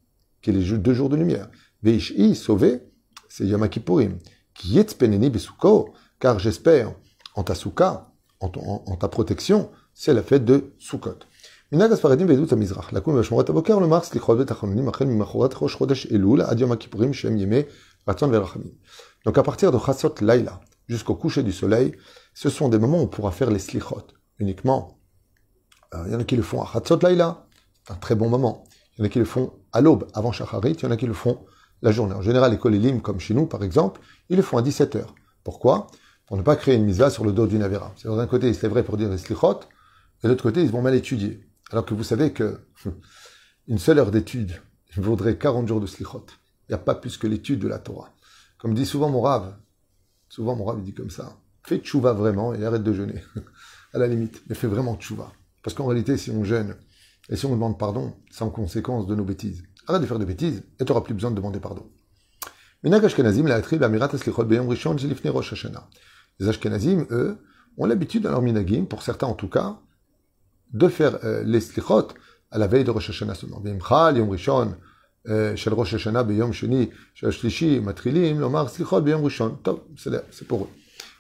qui 0.42 0.50
est 0.50 0.54
les 0.54 0.78
deux 0.78 0.94
jours 0.94 1.10
de 1.10 1.16
lumière. 1.16 1.50
Veishi, 1.84 2.36
sauvé, 2.36 2.82
c'est 3.28 3.46
Yom 3.46 3.68
Kippourim. 3.70 4.18
Kietz 4.54 4.94
Peneni 4.94 5.30
Besuko, 5.30 5.94
car 6.20 6.40
j'espère 6.40 6.94
en 7.36 7.44
ta 7.44 7.56
souka, 7.56 8.12
en, 8.40 8.52
en, 8.86 8.96
ta 8.96 9.08
protection, 9.08 9.70
c'est 9.94 10.14
la 10.14 10.24
fête 10.24 10.46
de 10.46 10.74
Sukkot. 10.80 11.26
מנהג 11.72 11.92
הספרדים 11.92 12.30
ועדות 12.30 12.52
המזרח, 12.52 12.94
לקום 12.94 13.20
בשמורת 13.20 13.50
הבוקר 13.50 13.78
ולומר 13.78 14.02
סליחות 14.02 14.40
ותחנונים 14.40 14.88
החל 14.88 15.06
ממחרת 15.06 15.54
ראש 15.62 15.76
חודש 15.76 16.08
אלול 16.12 16.42
עד 16.42 16.60
יום 16.60 16.72
הכיפורים 16.72 17.14
שהם 17.14 17.38
ימי 17.38 17.62
donc 18.07 19.39
à 19.39 19.43
partir 19.43 19.73
de 19.73 19.79
Chassot 19.79 20.15
Laila 20.21 20.61
jusqu'au 20.89 21.15
coucher 21.15 21.43
du 21.43 21.53
soleil, 21.53 21.97
ce 22.35 22.51
sont 22.51 22.69
des 22.69 22.79
moments 22.79 22.99
où 22.99 23.03
on 23.03 23.07
pourra 23.07 23.31
faire 23.31 23.51
les 23.51 23.59
slichot 23.59 24.07
uniquement. 24.39 24.99
Euh, 25.95 26.05
il 26.07 26.13
y 26.13 26.17
en 26.17 26.21
a 26.21 26.25
qui 26.25 26.37
le 26.37 26.43
font 26.43 26.63
à 26.63 26.67
Chassot 26.71 26.99
Laila, 27.01 27.47
un 27.89 27.95
très 27.95 28.15
bon 28.15 28.29
moment. 28.29 28.65
Il 28.97 29.01
y 29.01 29.03
en 29.03 29.07
a 29.07 29.09
qui 29.09 29.19
le 29.19 29.25
font 29.25 29.53
à 29.73 29.81
l'aube, 29.81 30.07
avant 30.15 30.33
Shacharit, 30.33 30.73
il 30.73 30.83
y 30.83 30.87
en 30.87 30.91
a 30.91 30.97
qui 30.97 31.07
le 31.07 31.15
font 31.15 31.45
la 31.83 31.91
journée. 31.91 32.15
En 32.15 32.23
général, 32.23 32.53
les 32.53 32.59
Kolilim, 32.59 33.01
comme 33.01 33.21
chez 33.21 33.35
nous 33.35 33.47
par 33.47 33.65
exemple, 33.65 34.01
ils 34.29 34.37
le 34.37 34.43
font 34.43 34.57
à 34.57 34.63
17h. 34.63 35.05
Pourquoi? 35.43 35.89
Pour 36.27 36.37
ne 36.37 36.43
pas 36.43 36.57
créer 36.57 36.77
une 36.77 36.85
misva 36.85 37.11
sur 37.11 37.25
le 37.25 37.33
dos 37.33 37.47
d'une 37.47 37.63
avéra. 37.63 37.93
C'est 37.97 38.09
d'un 38.09 38.27
côté, 38.27 38.55
c'est 38.55 38.69
vrai 38.69 38.83
pour 38.83 38.97
dire 38.97 39.11
les 39.11 39.19
slichot, 39.19 39.61
et 40.23 40.27
de 40.27 40.29
l'autre 40.29 40.43
côté, 40.43 40.63
ils 40.63 40.71
vont 40.71 40.81
mal 40.81 40.95
étudier. 40.95 41.47
Alors 41.71 41.85
que 41.85 41.95
vous 41.95 42.05
savez 42.05 42.33
que 42.33 42.61
une 43.67 43.79
seule 43.79 43.99
heure 43.99 44.11
d'étude 44.11 44.53
vaudrait 44.97 45.37
40 45.37 45.67
jours 45.67 45.81
de 45.81 45.87
slichot. 45.87 46.25
Il 46.69 46.73
n'y 46.73 46.75
a 46.75 46.79
pas 46.79 46.95
plus 46.95 47.17
que 47.17 47.27
l'étude 47.27 47.61
de 47.61 47.69
la 47.69 47.79
Torah. 47.79 48.11
Comme 48.59 48.75
dit 48.75 48.87
souvent 48.87 49.11
mon 49.11 49.21
rave, 49.21 49.55
souvent 50.29 50.57
mon 50.57 50.65
rave 50.65 50.83
dit 50.83 50.95
comme 50.95 51.11
ça, 51.11 51.37
fais 51.63 51.79
tchouva 51.79 52.13
vraiment 52.13 52.55
et 52.55 52.65
arrête 52.65 52.83
de 52.83 52.93
jeûner. 52.93 53.23
à 53.95 53.99
la 53.99 54.07
limite, 54.07 54.43
mais 54.49 54.55
fais 54.55 54.67
vraiment 54.67 54.97
tchouva. 54.97 55.33
Parce 55.63 55.75
qu'en 55.75 55.87
réalité, 55.87 56.17
si 56.17 56.31
on 56.31 56.45
jeûne 56.45 56.75
et 57.31 57.37
si 57.37 57.47
on 57.47 57.51
demande 57.51 57.79
pardon, 57.79 58.15
c'est 58.31 58.43
en 58.43 58.51
conséquence 58.51 59.07
de 59.07 59.15
nos 59.15 59.25
bêtises. 59.25 59.63
Arrête 59.87 60.03
de 60.03 60.07
faire 60.07 60.19
de 60.19 60.25
bêtises 60.25 60.63
et 60.81 60.85
tu 60.85 60.93
n'auras 60.93 61.03
plus 61.03 61.15
besoin 61.15 61.31
de 61.31 61.37
demander 61.37 61.61
pardon. 61.61 61.89
Les 62.83 62.93
Ashkenazim, 66.49 67.07
eux, 67.11 67.39
ont 67.79 67.87
l'habitude 67.87 68.25
dans 68.25 68.31
leur 68.31 68.43
minagim, 68.43 68.85
pour 68.85 69.03
certains 69.03 69.27
en 69.27 69.35
tout 69.35 69.49
cas, 69.49 69.81
de 70.73 70.89
faire 70.89 71.19
euh, 71.25 71.43
les 71.45 71.61
slichot 71.61 72.09
à 72.51 72.59
la 72.59 72.67
veille 72.67 72.85
de 72.85 72.91
Rosh 72.91 73.09
Hashanah 73.09 73.35
seulement. 73.35 73.63
Rishon, 73.63 74.77
של 75.56 75.74
ראש 75.74 75.94
השנה 75.94 76.24
ביום 76.24 76.54
שני, 76.54 76.90
של 77.14 77.28
השלישי, 77.28 77.80
מתחילים 77.80 78.40
לומר 78.40 78.68
סליחות 78.68 79.04
ביום 79.04 79.26
ראשון. 79.26 79.56
טוב, 79.62 79.80
בסדר, 79.96 80.20
סיפור. 80.32 80.68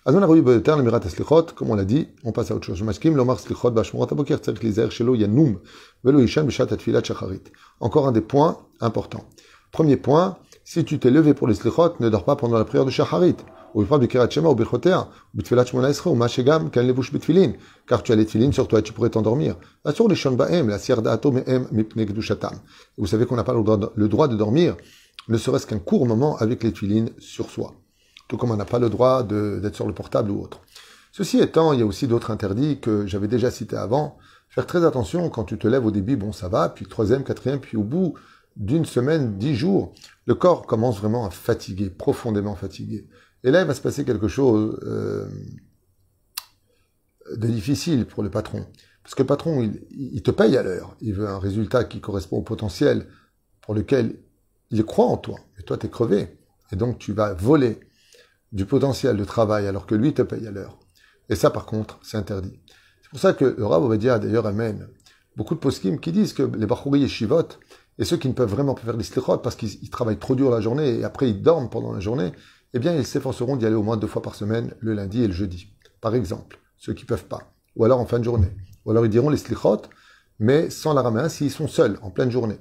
הזמן 0.06 0.24
הראוי 0.24 0.42
ביותר 0.42 0.76
למירת 0.76 1.06
הסליחות, 1.06 1.52
כמו 1.56 1.76
לדי, 1.76 2.06
on 2.24 2.30
passe 2.30 2.52
à 2.52 2.54
autre 2.54 2.66
chose. 2.66 2.84
מסכים 2.84 3.18
לומר 3.18 3.38
סליחות 3.38 3.74
באשמורת 3.74 4.12
הבוקר, 4.12 4.38
צריך 4.38 4.64
להיזהר 4.64 4.90
שלא 4.90 5.16
ינום 5.16 5.56
ולא 6.06 6.20
יישן 6.20 6.48
בשעת 6.48 6.72
התפילת 6.72 7.06
שחרית. 7.06 7.50
Encore 7.84 8.08
un 8.08 8.12
des 8.12 8.34
points 8.34 8.56
importants. 8.82 9.24
Premier 9.72 9.98
point, 9.98 10.36
si 10.66 10.84
tu 10.84 11.00
t'es 11.00 11.12
levé 11.12 11.34
pour 11.34 11.48
les 11.48 11.56
slichot, 11.56 11.94
ne 12.00 12.10
dors 12.10 12.26
pas 12.26 12.36
pendant 12.36 12.58
la 12.58 12.66
prière 12.66 12.86
de 12.86 12.92
shacharit. 12.92 13.40
car 17.87 18.03
tu 18.03 18.13
as 18.13 18.17
les 18.17 18.27
tefilin 18.27 18.53
sur 18.53 18.69
toi 18.69 18.83
tu 18.83 18.93
pourrais 18.93 19.11
t'endormir. 19.11 19.57
Vous 19.85 20.17
savez 23.07 23.27
qu'on 23.27 23.37
n'a 23.37 23.45
pas 23.45 23.55
le 23.55 24.09
droit 24.09 24.29
de 24.29 24.37
dormir, 24.37 24.77
ne 25.29 25.37
serait-ce 25.37 25.67
qu'un 25.67 25.79
court 25.79 26.07
moment 26.07 26.37
avec 26.37 26.63
les 26.63 26.73
tefilin 26.73 27.07
sur 27.19 27.51
soi. 27.51 27.75
Tout 28.29 28.37
comme 28.37 28.51
on 28.51 28.57
n'a 28.57 28.65
pas 28.65 28.79
le 28.79 28.89
droit 28.89 29.23
d'être 29.23 29.75
sur 29.75 29.87
le 29.87 29.95
portable 29.95 30.31
ou 30.31 30.43
autre. 30.43 30.61
Ceci 31.13 31.41
étant, 31.41 31.73
il 31.73 31.81
y 31.81 31.83
a 31.83 31.87
aussi 31.87 32.09
d'autres 32.09 32.31
interdits 32.31 32.81
que 32.81 33.07
j'avais 33.07 33.29
déjà 33.29 33.51
cités 33.51 33.77
avant. 33.77 34.19
Faire 34.49 34.67
très 34.67 34.85
attention 34.85 35.29
quand 35.31 35.45
tu 35.45 35.59
te 35.59 35.67
lèves 35.67 35.87
au 35.87 35.91
début, 35.91 36.17
bon 36.17 36.33
ça 36.33 36.49
va, 36.49 36.69
puis 36.69 36.87
troisième, 36.87 37.25
quatrième, 37.25 37.61
puis 37.61 37.77
au 37.77 37.83
bout 37.83 38.15
d'une 38.57 38.85
semaine, 38.85 39.37
dix 39.37 39.55
jours, 39.55 39.93
le 40.27 40.35
corps 40.35 40.67
commence 40.67 40.99
vraiment 40.99 41.27
à 41.27 41.31
fatiguer, 41.31 41.91
profondément 41.91 42.55
fatigué. 42.55 43.09
Et 43.45 43.51
là, 43.51 43.61
il 43.61 43.67
va 43.67 43.75
se 43.75 43.81
passer 43.83 44.05
quelque 44.05 44.27
chose 44.27 44.81
euh, 44.85 45.29
de 47.37 47.47
difficile 47.47 48.07
pour 48.07 48.23
le 48.23 48.31
patron. 48.31 48.67
Parce 49.03 49.15
que 49.15 49.23
le 49.23 49.27
patron, 49.27 49.71
il, 49.91 50.23
te 50.23 50.31
paye 50.31 50.57
à 50.57 50.63
l'heure. 50.63 50.97
Il 51.03 51.13
veut 51.13 51.29
un 51.29 51.39
résultat 51.39 51.85
qui 51.85 52.01
correspond 52.01 52.39
au 52.39 52.43
potentiel 52.43 53.07
pour 53.61 53.75
lequel 53.75 54.19
il 54.71 54.83
croit 54.85 55.05
en 55.05 55.19
toi. 55.19 55.39
Et 55.59 55.63
toi, 55.63 55.77
tu 55.77 55.87
es 55.87 55.91
crevé. 55.91 56.39
Et 56.73 56.77
donc, 56.77 56.99
tu 56.99 57.13
vas 57.13 57.35
voler 57.35 57.81
du 58.53 58.65
potentiel 58.65 59.17
de 59.19 59.25
travail 59.25 59.67
alors 59.67 59.85
que 59.85 59.95
lui 59.95 60.15
te 60.15 60.23
paye 60.23 60.47
à 60.47 60.51
l'heure. 60.51 60.79
Et 61.29 61.37
ça, 61.37 61.51
par 61.51 61.67
contre, 61.67 61.99
c'est 62.03 62.17
interdit. 62.17 62.59
C'est 63.03 63.11
pour 63.11 63.21
ça 63.21 63.35
que 63.35 63.45
le 63.45 63.67
Rav 63.67 63.95
d'ailleurs, 63.99 64.47
amène 64.47 64.89
beaucoup 65.37 65.55
de 65.55 65.61
poskim 65.61 66.01
qui 66.01 66.13
disent 66.13 66.33
que 66.33 66.43
les 66.43 66.67
Bachouri 66.67 67.05
et 67.05 67.09
Shivot, 67.09 67.49
et 67.99 68.05
ceux 68.05 68.17
qui 68.17 68.29
ne 68.29 68.33
peuvent 68.33 68.51
vraiment 68.51 68.75
pas 68.75 68.83
faire 68.83 68.97
des 68.97 69.05
slichot 69.05 69.39
parce 69.39 69.57
qu'ils 69.57 69.91
travaillent 69.91 70.19
trop 70.19 70.35
dur 70.35 70.51
la 70.51 70.61
journée 70.61 70.99
et 70.99 71.05
après 71.05 71.31
ils 71.31 71.43
dorment 71.43 71.71
pendant 71.71 71.93
la 71.93 72.01
journée, 72.01 72.33
eh 72.75 72.81
bien, 72.81 72.95
ils 72.97 73.07
s'efforceront 73.07 73.57
d'y 73.57 73.67
aller 73.67 73.77
au 73.77 73.83
moins 73.85 73.97
deux 73.97 74.09
fois 74.09 74.21
par 74.21 74.35
semaine, 74.35 74.75
le 74.81 74.95
lundi 74.95 75.23
et 75.23 75.29
le 75.29 75.33
jeudi. 75.33 75.69
Par 76.01 76.15
exemple, 76.15 76.59
ceux 76.77 76.93
qui 76.93 77.05
peuvent 77.05 77.27
pas. 77.27 77.55
Ou 77.77 77.85
alors 77.85 78.01
en 78.01 78.05
fin 78.05 78.19
de 78.19 78.25
journée. 78.25 78.51
Ou 78.85 78.91
alors 78.91 79.07
ils 79.07 79.11
diront 79.11 79.31
les 79.31 79.37
slichot, 79.37 79.83
mais 80.41 80.71
sans 80.71 80.93
la 80.93 81.03
ramener 81.03 81.29
s'ils 81.29 81.53
sont 81.53 81.69
seuls, 81.69 81.99
en 82.03 82.11
pleine 82.11 82.31
journée. 82.31 82.59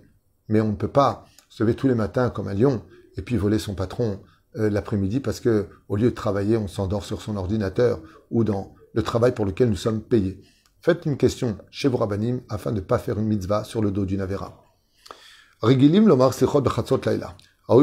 Mais 0.48 0.62
on 0.62 0.70
ne 0.70 0.76
peut 0.76 0.88
pas 0.88 1.26
se 1.50 1.64
lever 1.64 1.76
tous 1.76 1.88
les 1.88 1.96
matins 1.96 2.30
comme 2.30 2.48
un 2.48 2.54
lion 2.54 2.84
et 3.18 3.22
puis 3.22 3.38
voler 3.38 3.60
son 3.60 3.74
patron 3.76 4.22
euh, 4.56 4.70
l'après-midi 4.70 5.20
parce 5.20 5.40
que 5.40 5.68
au 5.90 5.96
lieu 5.96 6.12
de 6.12 6.16
travailler, 6.16 6.58
on 6.58 6.68
s'endort 6.68 7.06
sur 7.06 7.22
son 7.22 7.36
ordinateur 7.36 8.00
ou 8.30 8.44
dans 8.44 8.76
le 8.94 9.02
travail 9.02 9.34
pour 9.34 9.46
lequel 9.46 9.70
nous 9.70 9.76
sommes 9.76 10.02
payés. 10.02 10.42
Faites 10.82 11.06
une 11.06 11.18
question 11.18 11.58
chez 11.72 11.88
vos 11.88 11.98
rabbinim 11.98 12.42
afin 12.50 12.72
de 12.72 12.78
ne 12.78 12.82
pas 12.82 13.00
faire 13.00 13.18
une 13.18 13.28
mitzvah 13.28 13.64
sur 13.64 13.82
le 13.82 13.90
dos 13.90 14.06
d'une 14.06 14.22
avera. 14.22 14.64
Rigilim 15.62 16.08
lomar 16.08 16.34
slichot 16.34 16.62
laila. 17.06 17.36
Ah 17.70 17.74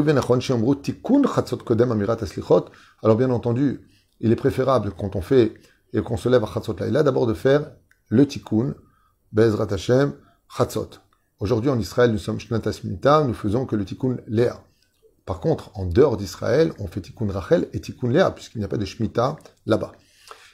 alors 3.03 3.17
bien 3.17 3.29
entendu, 3.31 3.81
il 4.19 4.31
est 4.31 4.35
préférable 4.35 4.91
quand 4.97 5.15
on 5.15 5.21
fait 5.21 5.53
et 5.93 6.01
qu'on 6.01 6.17
se 6.17 6.29
lève 6.29 6.43
à 6.43 6.47
Chatzot 6.47 6.75
Laïla, 6.79 7.03
d'abord 7.03 7.25
de 7.25 7.33
faire 7.33 7.71
le 8.09 8.27
tikkun, 8.27 8.75
Bezrat 9.31 9.67
Hashem, 9.71 10.13
Chatzot. 10.55 10.89
Aujourd'hui 11.39 11.69
en 11.69 11.79
Israël, 11.79 12.11
nous 12.11 12.19
sommes 12.19 12.39
Shnatas 12.39 12.81
nous 12.83 13.33
faisons 13.33 13.65
que 13.65 13.75
le 13.75 13.85
tikkun 13.85 14.17
Léa. 14.27 14.63
Par 15.25 15.39
contre, 15.39 15.71
en 15.73 15.85
dehors 15.85 16.17
d'Israël, 16.17 16.73
on 16.79 16.87
fait 16.87 17.01
tikkun 17.01 17.31
Rachel 17.31 17.67
et 17.73 17.81
tikkun 17.81 18.09
Léa, 18.09 18.29
puisqu'il 18.31 18.59
n'y 18.59 18.65
a 18.65 18.67
pas 18.67 18.77
de 18.77 18.85
Shemitah 18.85 19.37
là-bas. 19.65 19.93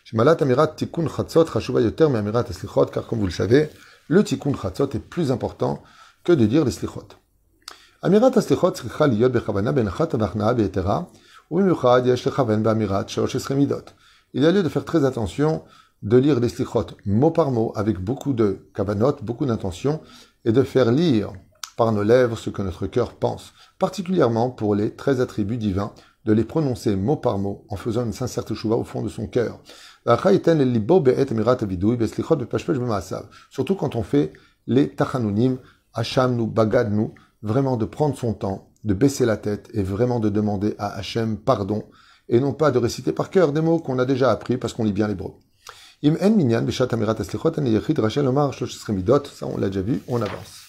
Shemalat 0.05 0.37
Amirat 0.41 0.67
tikkun 0.67 1.07
Chatzot, 1.09 1.47
Chashuva 1.47 1.81
Yoter, 1.81 2.07
mais 2.09 2.19
Amirat 2.19 2.45
Aslichot, 2.49 2.85
car 2.85 3.05
comme 3.07 3.19
vous 3.19 3.25
le 3.25 3.31
savez, 3.31 3.69
le 4.07 4.23
tikkun 4.23 4.53
chatzot 4.53 4.89
est 4.91 4.99
plus 4.99 5.31
important 5.31 5.83
que 6.23 6.31
de 6.31 6.45
dire 6.45 6.63
les 6.63 6.71
slichot. 6.71 7.07
Amirat 8.04 8.36
הסליחות 8.36 8.74
צריכה 8.74 9.06
להיות 9.06 9.32
בכוונה 9.32 9.72
בנחת 9.72 10.14
והכנעה 10.14 10.54
ביתרה, 10.54 11.00
ובמיוחד 11.50 12.02
יש 12.04 12.26
לכוון 12.26 12.62
באמירת 12.62 13.08
שלוש 13.08 13.36
עשרה 13.36 13.56
מידות. 13.56 13.92
Il 14.34 14.42
y 14.42 14.46
a 14.46 14.50
lieu 14.50 14.62
de 14.62 14.68
faire 14.68 14.84
très 14.84 15.04
attention 15.04 15.62
de 16.02 16.16
lire 16.16 16.40
les 16.40 16.48
slichot 16.48 16.86
mot 17.06 17.30
par 17.30 17.50
mot 17.50 17.72
avec 17.76 17.98
beaucoup 17.98 18.32
de 18.32 18.66
kavanot, 18.74 19.16
beaucoup 19.22 19.46
d'intention, 19.46 20.00
et 20.44 20.52
de 20.52 20.62
faire 20.62 20.90
lire 20.90 21.32
par 21.76 21.92
nos 21.92 22.02
lèvres 22.02 22.38
ce 22.38 22.50
que 22.50 22.62
notre 22.62 22.86
cœur 22.86 23.12
pense, 23.14 23.52
particulièrement 23.78 24.50
pour 24.50 24.74
les 24.74 24.94
13 24.94 25.20
attributs 25.20 25.58
divins, 25.58 25.92
de 26.24 26.32
les 26.32 26.44
prononcer 26.44 26.96
mot 26.96 27.16
par 27.16 27.38
mot 27.38 27.64
en 27.68 27.76
faisant 27.76 28.04
une 28.04 28.12
sincère 28.12 28.44
teshuva 28.44 28.76
au 28.76 28.84
fond 28.84 29.02
de 29.02 29.08
son 29.08 29.26
cœur. 29.26 29.60
Surtout 33.50 33.74
quand 33.74 33.96
on 33.96 34.02
fait 34.02 34.32
les 34.66 34.88
tachanunim, 34.88 35.58
Hacham 35.94 36.36
nous, 36.36 36.46
bagad 36.46 36.92
nous, 36.92 37.14
vraiment 37.41 37.77
de 37.77 37.85
prendre 37.85 38.17
son 38.17 38.33
temps, 38.33 38.71
de 38.83 38.93
baisser 38.93 39.25
la 39.25 39.37
tête 39.37 39.69
et 39.73 39.83
vraiment 39.83 40.19
de 40.19 40.29
demander 40.29 40.75
à 40.77 40.95
Hachem 40.95 41.37
pardon 41.37 41.83
et 42.29 42.39
non 42.39 42.53
pas 42.53 42.71
de 42.71 42.79
réciter 42.79 43.11
par 43.11 43.29
cœur 43.29 43.51
des 43.53 43.61
mots 43.61 43.79
qu'on 43.79 43.99
a 43.99 44.05
déjà 44.05 44.31
appris 44.31 44.57
parce 44.57 44.73
qu'on 44.73 44.83
lit 44.83 44.93
bien 44.93 45.07
l'hébreu. 45.07 45.33
Im 46.03 46.15
en 46.21 46.29
minyan 46.29 46.61
beshat 46.61 46.89
amirat 46.91 47.15
aslichot 47.19 47.59
an 47.59 47.65
yechid 47.65 47.97
rachel 47.97 48.27
omar 48.27 48.53
shlosh 48.53 48.87
midot, 48.89 49.23
ça 49.25 49.47
on 49.47 49.57
l'a 49.57 49.67
déjà 49.67 49.81
vu, 49.81 50.03
on 50.07 50.21
avance. 50.21 50.61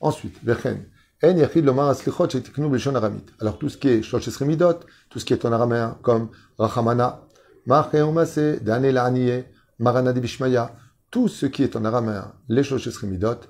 Ensuite, 0.00 0.38
vechen, 0.42 0.86
en 1.22 1.36
yechid 1.36 1.64
lomar 1.64 1.90
aslichot 1.90 2.30
shetiknu 2.30 2.70
b'lishon 2.70 2.94
aramit. 2.94 3.26
Alors 3.38 3.58
tout 3.58 3.68
ce 3.68 3.76
qui 3.76 3.88
est 3.88 4.02
shlosh 4.02 4.40
midot, 4.40 4.80
tout 5.10 5.18
ce 5.18 5.26
qui 5.26 5.34
est 5.34 5.44
en 5.44 5.52
araméen 5.52 5.98
comme 6.02 6.30
rachamana, 6.56 7.20
marche 7.66 7.92
umase, 7.94 8.62
dane 8.62 8.90
la'aniye, 8.90 9.44
marana 9.78 10.14
bishmaya, 10.14 10.74
tout 11.10 11.28
ce 11.28 11.44
qui 11.44 11.64
est 11.64 11.76
en 11.76 11.84
araméen, 11.84 12.32
les 12.48 12.62
shlosh 12.62 13.02
midot, 13.02 13.40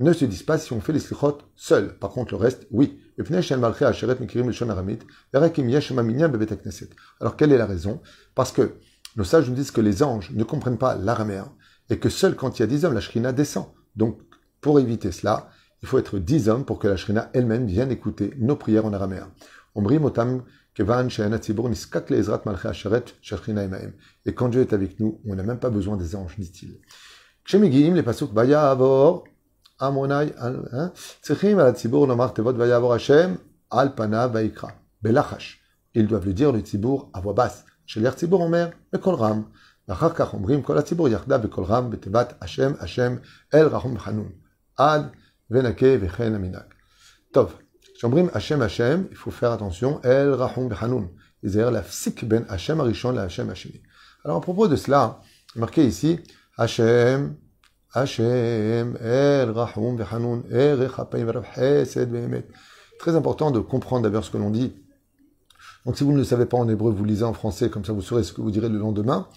ne 0.00 0.12
se 0.12 0.24
disent 0.24 0.42
pas 0.42 0.58
si 0.58 0.72
on 0.72 0.80
fait 0.80 0.92
les 0.92 0.98
slichot 0.98 1.38
seul. 1.56 1.98
Par 1.98 2.10
contre, 2.10 2.32
le 2.32 2.38
reste, 2.38 2.66
oui. 2.70 3.00
Alors, 7.20 7.36
quelle 7.36 7.52
est 7.52 7.58
la 7.58 7.66
raison? 7.66 8.00
Parce 8.34 8.52
que 8.52 8.74
nos 9.16 9.24
sages 9.24 9.48
nous 9.48 9.54
disent 9.54 9.70
que 9.70 9.80
les 9.80 10.02
anges 10.02 10.30
ne 10.32 10.44
comprennent 10.44 10.78
pas 10.78 10.96
l'araméen 10.96 11.52
et 11.90 11.98
que 11.98 12.08
seul 12.08 12.34
quand 12.34 12.58
il 12.58 12.62
y 12.62 12.64
a 12.64 12.66
dix 12.66 12.84
hommes, 12.84 12.94
la 12.94 13.00
shrina 13.00 13.32
descend. 13.32 13.66
Donc, 13.94 14.20
pour 14.60 14.80
éviter 14.80 15.12
cela, 15.12 15.50
il 15.82 15.88
faut 15.88 15.98
être 15.98 16.18
dix 16.18 16.48
hommes 16.48 16.64
pour 16.64 16.78
que 16.78 16.88
la 16.88 16.96
shrina 16.96 17.30
elle-même 17.34 17.66
vienne 17.66 17.90
écouter 17.90 18.32
nos 18.38 18.56
prières 18.56 18.86
en 18.86 18.92
araméen. 18.92 19.30
Et 24.26 24.34
quand 24.34 24.48
Dieu 24.48 24.60
est 24.60 24.72
avec 24.72 25.00
nous, 25.00 25.20
on 25.26 25.34
n'a 25.34 25.42
même 25.42 25.58
pas 25.58 25.70
besoin 25.70 25.96
des 25.96 26.16
anges, 26.16 26.36
dit-il. 26.38 26.80
les 27.52 28.02
Amonai, 29.81 30.39
צריכים 31.21 31.59
על 31.59 31.67
הציבור 31.67 32.07
לומר 32.07 32.27
תיבות 32.27 32.55
ויעבור 32.57 32.93
השם 32.93 33.35
על 33.69 33.89
פניו 33.95 34.29
ויקרא, 34.33 34.69
בלחש. 35.01 35.59
Ils 35.97 36.07
doivent 36.07 36.25
le 36.25 36.33
dire 36.33 36.51
le 36.51 36.61
ציבור 36.61 37.11
à 37.13 37.19
voix 37.19 37.35
basse. 37.35 37.69
שליח 37.85 38.13
ציבור 38.13 38.43
אומר 38.43 38.69
בקול 38.93 39.15
רם, 39.15 39.43
ואחר 39.87 40.09
כך 40.09 40.33
אומרים 40.33 40.61
כל 40.61 40.77
הציבור 40.77 41.09
יחדיו 41.09 41.39
בקול 41.43 41.63
רם 41.63 41.89
בתיבת 41.89 42.33
השם 42.41 42.71
השם 42.79 43.15
אל 43.53 43.67
רחום 43.67 43.95
וחנון, 43.95 44.29
עד 44.77 45.01
ונקה 45.51 45.87
וכן 46.01 46.35
המנהג. 46.35 46.73
טוב, 47.31 47.53
כשאומרים 47.95 48.27
השם 48.33 48.61
השם, 48.61 49.03
il 49.11 49.15
faut 49.15 49.41
faire 49.41 49.59
attention, 49.59 50.05
אל 50.05 50.33
רחום 50.33 50.67
וחנון. 50.71 51.07
להיזהר 51.43 51.69
להפסיק 51.69 52.23
בין 52.23 52.43
השם 52.49 52.81
הראשון 52.81 53.15
להשם 53.15 53.49
השני. 53.49 53.77
Alors 54.25 54.37
à 54.37 54.41
propos 54.41 54.67
de 54.67 54.75
cela, 54.75 55.21
marqué 55.55 55.81
ici, 55.81 56.31
השם 56.59 57.29
Hashem, 57.92 58.96
El, 59.00 59.50
Rahum, 59.50 59.98
Très 62.98 63.16
important 63.16 63.50
de 63.50 63.60
comprendre 63.60 64.02
d'abord 64.02 64.24
ce 64.24 64.30
que 64.30 64.36
l'on 64.36 64.50
dit. 64.50 64.74
Donc 65.86 65.96
si 65.96 66.04
vous 66.04 66.12
ne 66.12 66.18
le 66.18 66.24
savez 66.24 66.46
pas 66.46 66.58
en 66.58 66.68
hébreu, 66.68 66.92
vous 66.92 67.04
lisez 67.04 67.24
en 67.24 67.32
français, 67.32 67.70
comme 67.70 67.84
ça 67.84 67.92
vous 67.92 68.02
saurez 68.02 68.22
ce 68.22 68.32
que 68.32 68.40
vous 68.40 68.50
direz 68.50 68.68
le 68.68 68.78
lendemain, 68.78 69.28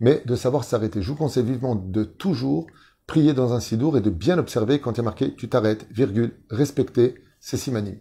mais 0.00 0.22
de 0.24 0.34
savoir 0.34 0.64
s'arrêter. 0.64 1.02
Je 1.02 1.10
vous 1.10 1.16
conseille 1.16 1.44
vivement 1.44 1.74
de 1.74 2.04
toujours 2.04 2.66
prier 3.06 3.34
dans 3.34 3.52
un 3.52 3.60
sidour 3.60 3.98
et 3.98 4.00
de 4.00 4.10
bien 4.10 4.38
observer 4.38 4.80
quand 4.80 4.92
il 4.92 4.98
y 4.98 5.00
a 5.00 5.04
marqué 5.04 5.34
tu 5.34 5.48
t'arrêtes, 5.48 5.86
virgule, 5.90 6.32
respecter 6.48 7.16
ces 7.38 7.56
simanim. 7.56 7.98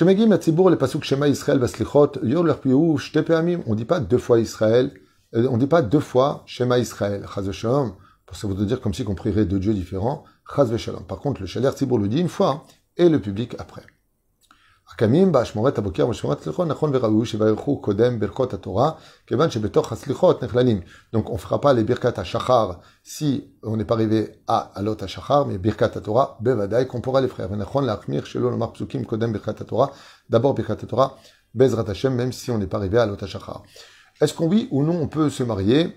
On 0.00 0.04
ne 0.04 0.14
dit 3.74 3.84
pas 3.84 4.00
deux 4.00 4.18
fois 4.18 4.40
Israël, 4.40 4.92
euh, 5.34 5.46
on 5.50 5.54
ne 5.54 5.60
dit 5.60 5.66
pas 5.66 5.82
deux 5.82 6.00
fois 6.00 6.44
Shema 6.46 6.78
Israël, 6.78 7.26
ça 8.32 8.48
veut 8.48 8.66
dire 8.66 8.80
comme 8.80 8.94
si 8.94 9.04
on 9.06 9.14
prierait 9.14 9.44
deux 9.44 9.58
dieux 9.58 9.74
différents. 9.74 10.24
Par 11.08 11.18
contre, 11.20 11.40
le 11.40 11.46
Shaler 11.46 11.70
Tzibour 11.70 11.98
le 11.98 12.08
dit 12.08 12.20
une 12.20 12.28
fois, 12.28 12.64
et 12.96 13.08
le 13.08 13.20
public 13.20 13.54
après. 13.58 13.82
Donc 21.12 21.30
on 21.30 21.38
fera 21.38 21.60
pas 21.60 21.72
les 21.72 21.84
birkat 21.84 22.12
à 22.16 22.24
si 23.02 23.54
on 23.62 23.76
n'est 23.76 23.84
pas 23.86 23.94
arrivé 23.94 24.42
à 24.46 24.72
mais 25.46 25.58
birkat 25.58 25.86
à 25.86 26.00
Torah, 26.00 26.36
bevadai, 26.40 26.86
qu'on 26.86 27.00
pourra 27.00 27.22
les 27.22 27.28
frères. 27.28 27.48
D'abord 30.28 30.54
birkat 30.54 30.72
à 30.72 30.76
Torah, 30.76 31.18
bezrat 31.54 31.88
Hashem, 31.88 32.14
même 32.14 32.32
si 32.32 32.50
on 32.50 32.58
n'est 32.58 32.66
pas 32.66 32.76
arrivé 32.76 32.98
à 32.98 33.04
à 33.04 33.62
Est-ce 34.20 34.34
qu'on 34.34 34.46
oui 34.46 34.68
ou 34.70 34.82
non 34.82 35.00
on 35.00 35.08
peut 35.08 35.30
se 35.30 35.42
marier 35.42 35.96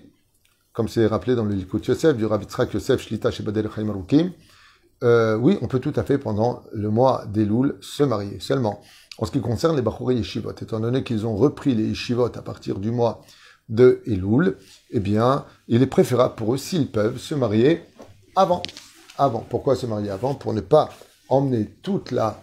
comme 0.76 0.88
c'est 0.88 1.06
rappelé 1.06 1.34
dans 1.34 1.46
le 1.46 1.54
Likut 1.54 1.80
Yosef, 1.88 2.14
du 2.18 2.26
Ravitzrak 2.26 2.74
Yosef 2.74 3.00
Shlita 3.00 3.30
Shebadel 3.30 3.70
Chaim 3.74 3.90
euh, 5.02 5.34
oui, 5.36 5.58
on 5.62 5.68
peut 5.68 5.78
tout 5.78 5.92
à 5.96 6.02
fait, 6.02 6.18
pendant 6.18 6.64
le 6.70 6.90
mois 6.90 7.24
d'Elul, 7.28 7.76
se 7.80 8.02
marier. 8.02 8.40
Seulement, 8.40 8.82
en 9.16 9.24
ce 9.24 9.30
qui 9.30 9.40
concerne 9.40 9.74
les 9.74 9.80
Bachorei 9.80 10.16
Yeshivot, 10.16 10.52
étant 10.52 10.78
donné 10.78 11.02
qu'ils 11.02 11.26
ont 11.26 11.34
repris 11.34 11.74
les 11.74 11.84
Yeshivot 11.84 12.26
à 12.26 12.42
partir 12.42 12.78
du 12.78 12.90
mois 12.90 13.22
de 13.70 14.02
Elul, 14.06 14.58
eh 14.90 15.00
bien, 15.00 15.46
il 15.66 15.80
est 15.80 15.86
préférable 15.86 16.34
pour 16.34 16.52
eux, 16.52 16.58
s'ils 16.58 16.90
peuvent, 16.90 17.18
se 17.18 17.34
marier 17.34 17.82
avant. 18.34 18.62
Avant. 19.16 19.46
Pourquoi 19.48 19.76
se 19.76 19.86
marier 19.86 20.10
avant? 20.10 20.34
Pour 20.34 20.52
ne 20.52 20.60
pas 20.60 20.90
emmener 21.30 21.70
toute 21.82 22.10
la, 22.10 22.42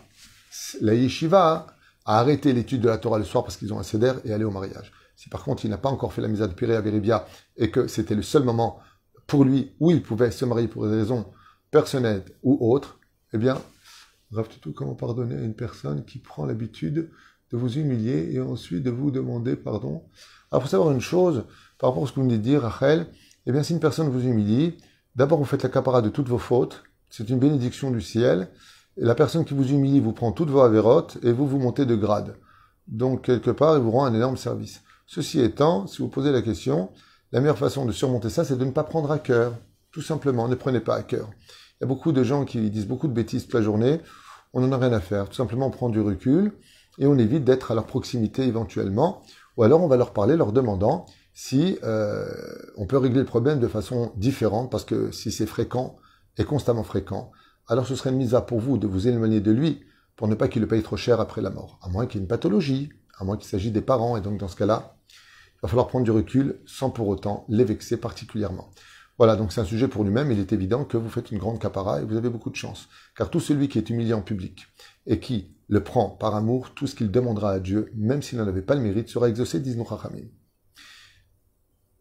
la 0.81 0.95
Yeshiva 0.95 1.67
à 2.05 2.19
arrêter 2.19 2.51
l'étude 2.51 2.81
de 2.81 2.89
la 2.89 2.97
Torah 2.97 3.19
le 3.19 3.25
soir 3.25 3.43
parce 3.43 3.57
qu'ils 3.57 3.71
ont 3.73 3.79
un 3.79 3.83
céder 3.83 4.13
et 4.25 4.33
aller 4.33 4.43
au 4.43 4.51
mariage. 4.51 4.91
Si 5.15 5.29
par 5.29 5.43
contre 5.43 5.65
il 5.65 5.69
n'a 5.69 5.77
pas 5.77 5.89
encore 5.89 6.13
fait 6.13 6.21
la 6.21 6.27
mise 6.27 6.41
à 6.41 6.47
Piré 6.47 6.75
à 6.75 6.81
Véribia 6.81 7.25
et 7.57 7.71
que 7.71 7.87
c'était 7.87 8.15
le 8.15 8.23
seul 8.23 8.43
moment 8.43 8.79
pour 9.27 9.43
lui 9.45 9.73
où 9.79 9.91
il 9.91 10.01
pouvait 10.01 10.31
se 10.31 10.45
marier 10.45 10.67
pour 10.67 10.87
des 10.87 10.95
raisons 10.95 11.25
personnelles 11.71 12.23
ou 12.43 12.57
autres, 12.71 12.99
eh 13.33 13.37
bien, 13.37 13.57
tout 14.61 14.73
comment 14.73 14.95
pardonner 14.95 15.35
à 15.35 15.41
une 15.41 15.55
personne 15.55 16.05
qui 16.05 16.19
prend 16.19 16.45
l'habitude 16.45 17.11
de 17.51 17.57
vous 17.57 17.77
humilier 17.77 18.31
et 18.31 18.41
ensuite 18.41 18.83
de 18.83 18.89
vous 18.89 19.11
demander 19.11 19.55
pardon? 19.55 20.03
Alors, 20.51 20.61
il 20.61 20.65
faut 20.65 20.69
savoir 20.69 20.91
une 20.91 21.01
chose, 21.01 21.45
par 21.79 21.89
rapport 21.89 22.03
à 22.03 22.07
ce 22.07 22.11
que 22.11 22.19
vous 22.19 22.27
venez 22.27 22.37
de 22.37 22.43
dire, 22.43 22.61
Rachel, 22.61 23.07
eh 23.45 23.51
bien, 23.51 23.63
si 23.63 23.73
une 23.73 23.79
personne 23.79 24.09
vous 24.09 24.23
humilie, 24.23 24.77
d'abord 25.15 25.39
vous 25.39 25.45
faites 25.45 25.63
la 25.63 25.69
capara 25.69 26.01
de 26.01 26.09
toutes 26.09 26.29
vos 26.29 26.37
fautes, 26.37 26.83
c'est 27.09 27.29
une 27.29 27.39
bénédiction 27.39 27.91
du 27.91 28.01
ciel, 28.01 28.49
et 28.97 29.03
la 29.03 29.15
personne 29.15 29.45
qui 29.45 29.53
vous 29.53 29.71
humilie 29.71 29.99
vous 29.99 30.13
prend 30.13 30.31
toutes 30.31 30.49
vos 30.49 30.61
avérotes 30.61 31.17
et 31.23 31.31
vous 31.31 31.47
vous 31.47 31.57
montez 31.57 31.85
de 31.85 31.95
grade. 31.95 32.37
Donc, 32.87 33.23
quelque 33.25 33.51
part, 33.51 33.75
il 33.77 33.81
vous 33.81 33.91
rend 33.91 34.05
un 34.05 34.13
énorme 34.13 34.37
service. 34.37 34.83
Ceci 35.13 35.41
étant, 35.41 35.85
si 35.85 36.01
vous 36.01 36.07
posez 36.07 36.31
la 36.31 36.41
question, 36.41 36.89
la 37.31 37.39
meilleure 37.39 37.59
façon 37.59 37.85
de 37.85 37.91
surmonter 37.91 38.31
ça, 38.31 38.43
c'est 38.43 38.57
de 38.57 38.65
ne 38.65 38.71
pas 38.71 38.83
prendre 38.83 39.11
à 39.11 39.19
cœur. 39.19 39.53
Tout 39.91 40.01
simplement, 40.01 40.47
ne 40.47 40.55
prenez 40.55 40.79
pas 40.79 40.95
à 40.95 41.03
cœur. 41.03 41.29
Il 41.29 41.81
y 41.81 41.83
a 41.83 41.87
beaucoup 41.87 42.11
de 42.11 42.23
gens 42.23 42.45
qui 42.45 42.67
disent 42.71 42.87
beaucoup 42.87 43.07
de 43.07 43.13
bêtises 43.13 43.43
toute 43.43 43.53
la 43.53 43.61
journée. 43.61 44.01
On 44.53 44.61
n'en 44.61 44.71
a 44.71 44.77
rien 44.79 44.91
à 44.91 44.99
faire. 44.99 45.29
Tout 45.29 45.35
simplement, 45.35 45.67
on 45.67 45.69
prend 45.69 45.89
du 45.89 46.01
recul 46.01 46.53
et 46.97 47.05
on 47.05 47.15
évite 47.19 47.43
d'être 47.43 47.69
à 47.71 47.75
leur 47.75 47.85
proximité 47.85 48.41
éventuellement. 48.47 49.21
Ou 49.55 49.61
alors, 49.61 49.83
on 49.83 49.87
va 49.87 49.97
leur 49.97 50.13
parler, 50.13 50.35
leur 50.35 50.51
demandant 50.51 51.05
si 51.35 51.77
euh, 51.83 52.25
on 52.77 52.87
peut 52.87 52.97
régler 52.97 53.19
le 53.19 53.27
problème 53.27 53.59
de 53.59 53.67
façon 53.67 54.13
différente, 54.15 54.71
parce 54.71 54.83
que 54.83 55.11
si 55.11 55.31
c'est 55.31 55.45
fréquent 55.45 55.95
et 56.39 56.43
constamment 56.43 56.83
fréquent, 56.83 57.29
alors 57.67 57.85
ce 57.85 57.95
serait 57.95 58.09
une 58.09 58.17
mise 58.17 58.33
à 58.33 58.41
pour 58.41 58.59
vous 58.59 58.79
de 58.79 58.87
vous 58.87 59.07
éloigner 59.07 59.41
de 59.41 59.51
lui 59.51 59.83
pour 60.15 60.27
ne 60.27 60.33
pas 60.33 60.47
qu'il 60.47 60.63
le 60.63 60.67
paye 60.67 60.81
trop 60.81 60.97
cher 60.97 61.21
après 61.21 61.43
la 61.43 61.51
mort, 61.51 61.77
à 61.83 61.89
moins 61.89 62.07
qu'il 62.07 62.15
y 62.15 62.19
ait 62.19 62.23
une 62.23 62.27
pathologie, 62.27 62.89
à 63.19 63.25
moins 63.25 63.37
qu'il 63.37 63.47
s'agisse 63.47 63.71
des 63.71 63.81
parents, 63.81 64.17
et 64.17 64.21
donc 64.21 64.39
dans 64.39 64.47
ce 64.47 64.55
cas-là, 64.55 64.95
va 65.63 65.69
falloir 65.69 65.87
prendre 65.87 66.03
du 66.03 66.11
recul 66.11 66.59
sans 66.65 66.89
pour 66.89 67.07
autant 67.07 67.45
les 67.47 67.63
vexer 67.63 67.97
particulièrement. 67.97 68.69
Voilà, 69.17 69.35
donc 69.35 69.53
c'est 69.53 69.61
un 69.61 69.65
sujet 69.65 69.87
pour 69.87 70.03
lui-même, 70.03 70.31
il 70.31 70.39
est 70.39 70.51
évident 70.51 70.83
que 70.83 70.97
vous 70.97 71.09
faites 71.09 71.31
une 71.31 71.37
grande 71.37 71.59
capara 71.59 72.01
et 72.01 72.05
vous 72.05 72.17
avez 72.17 72.29
beaucoup 72.29 72.49
de 72.49 72.55
chance. 72.55 72.89
Car 73.15 73.29
tout 73.29 73.39
celui 73.39 73.69
qui 73.69 73.77
est 73.77 73.89
humilié 73.89 74.13
en 74.13 74.21
public 74.21 74.65
et 75.05 75.19
qui 75.19 75.55
le 75.69 75.81
prend 75.83 76.09
par 76.09 76.35
amour, 76.35 76.71
tout 76.73 76.87
ce 76.87 76.95
qu'il 76.95 77.11
demandera 77.11 77.51
à 77.51 77.59
Dieu, 77.59 77.91
même 77.95 78.21
s'il 78.21 78.39
n'en 78.39 78.47
avait 78.47 78.61
pas 78.61 78.75
le 78.75 78.81
mérite, 78.81 79.07
sera 79.07 79.29
exaucé, 79.29 79.59
disent 79.59 79.77
nos 79.77 79.87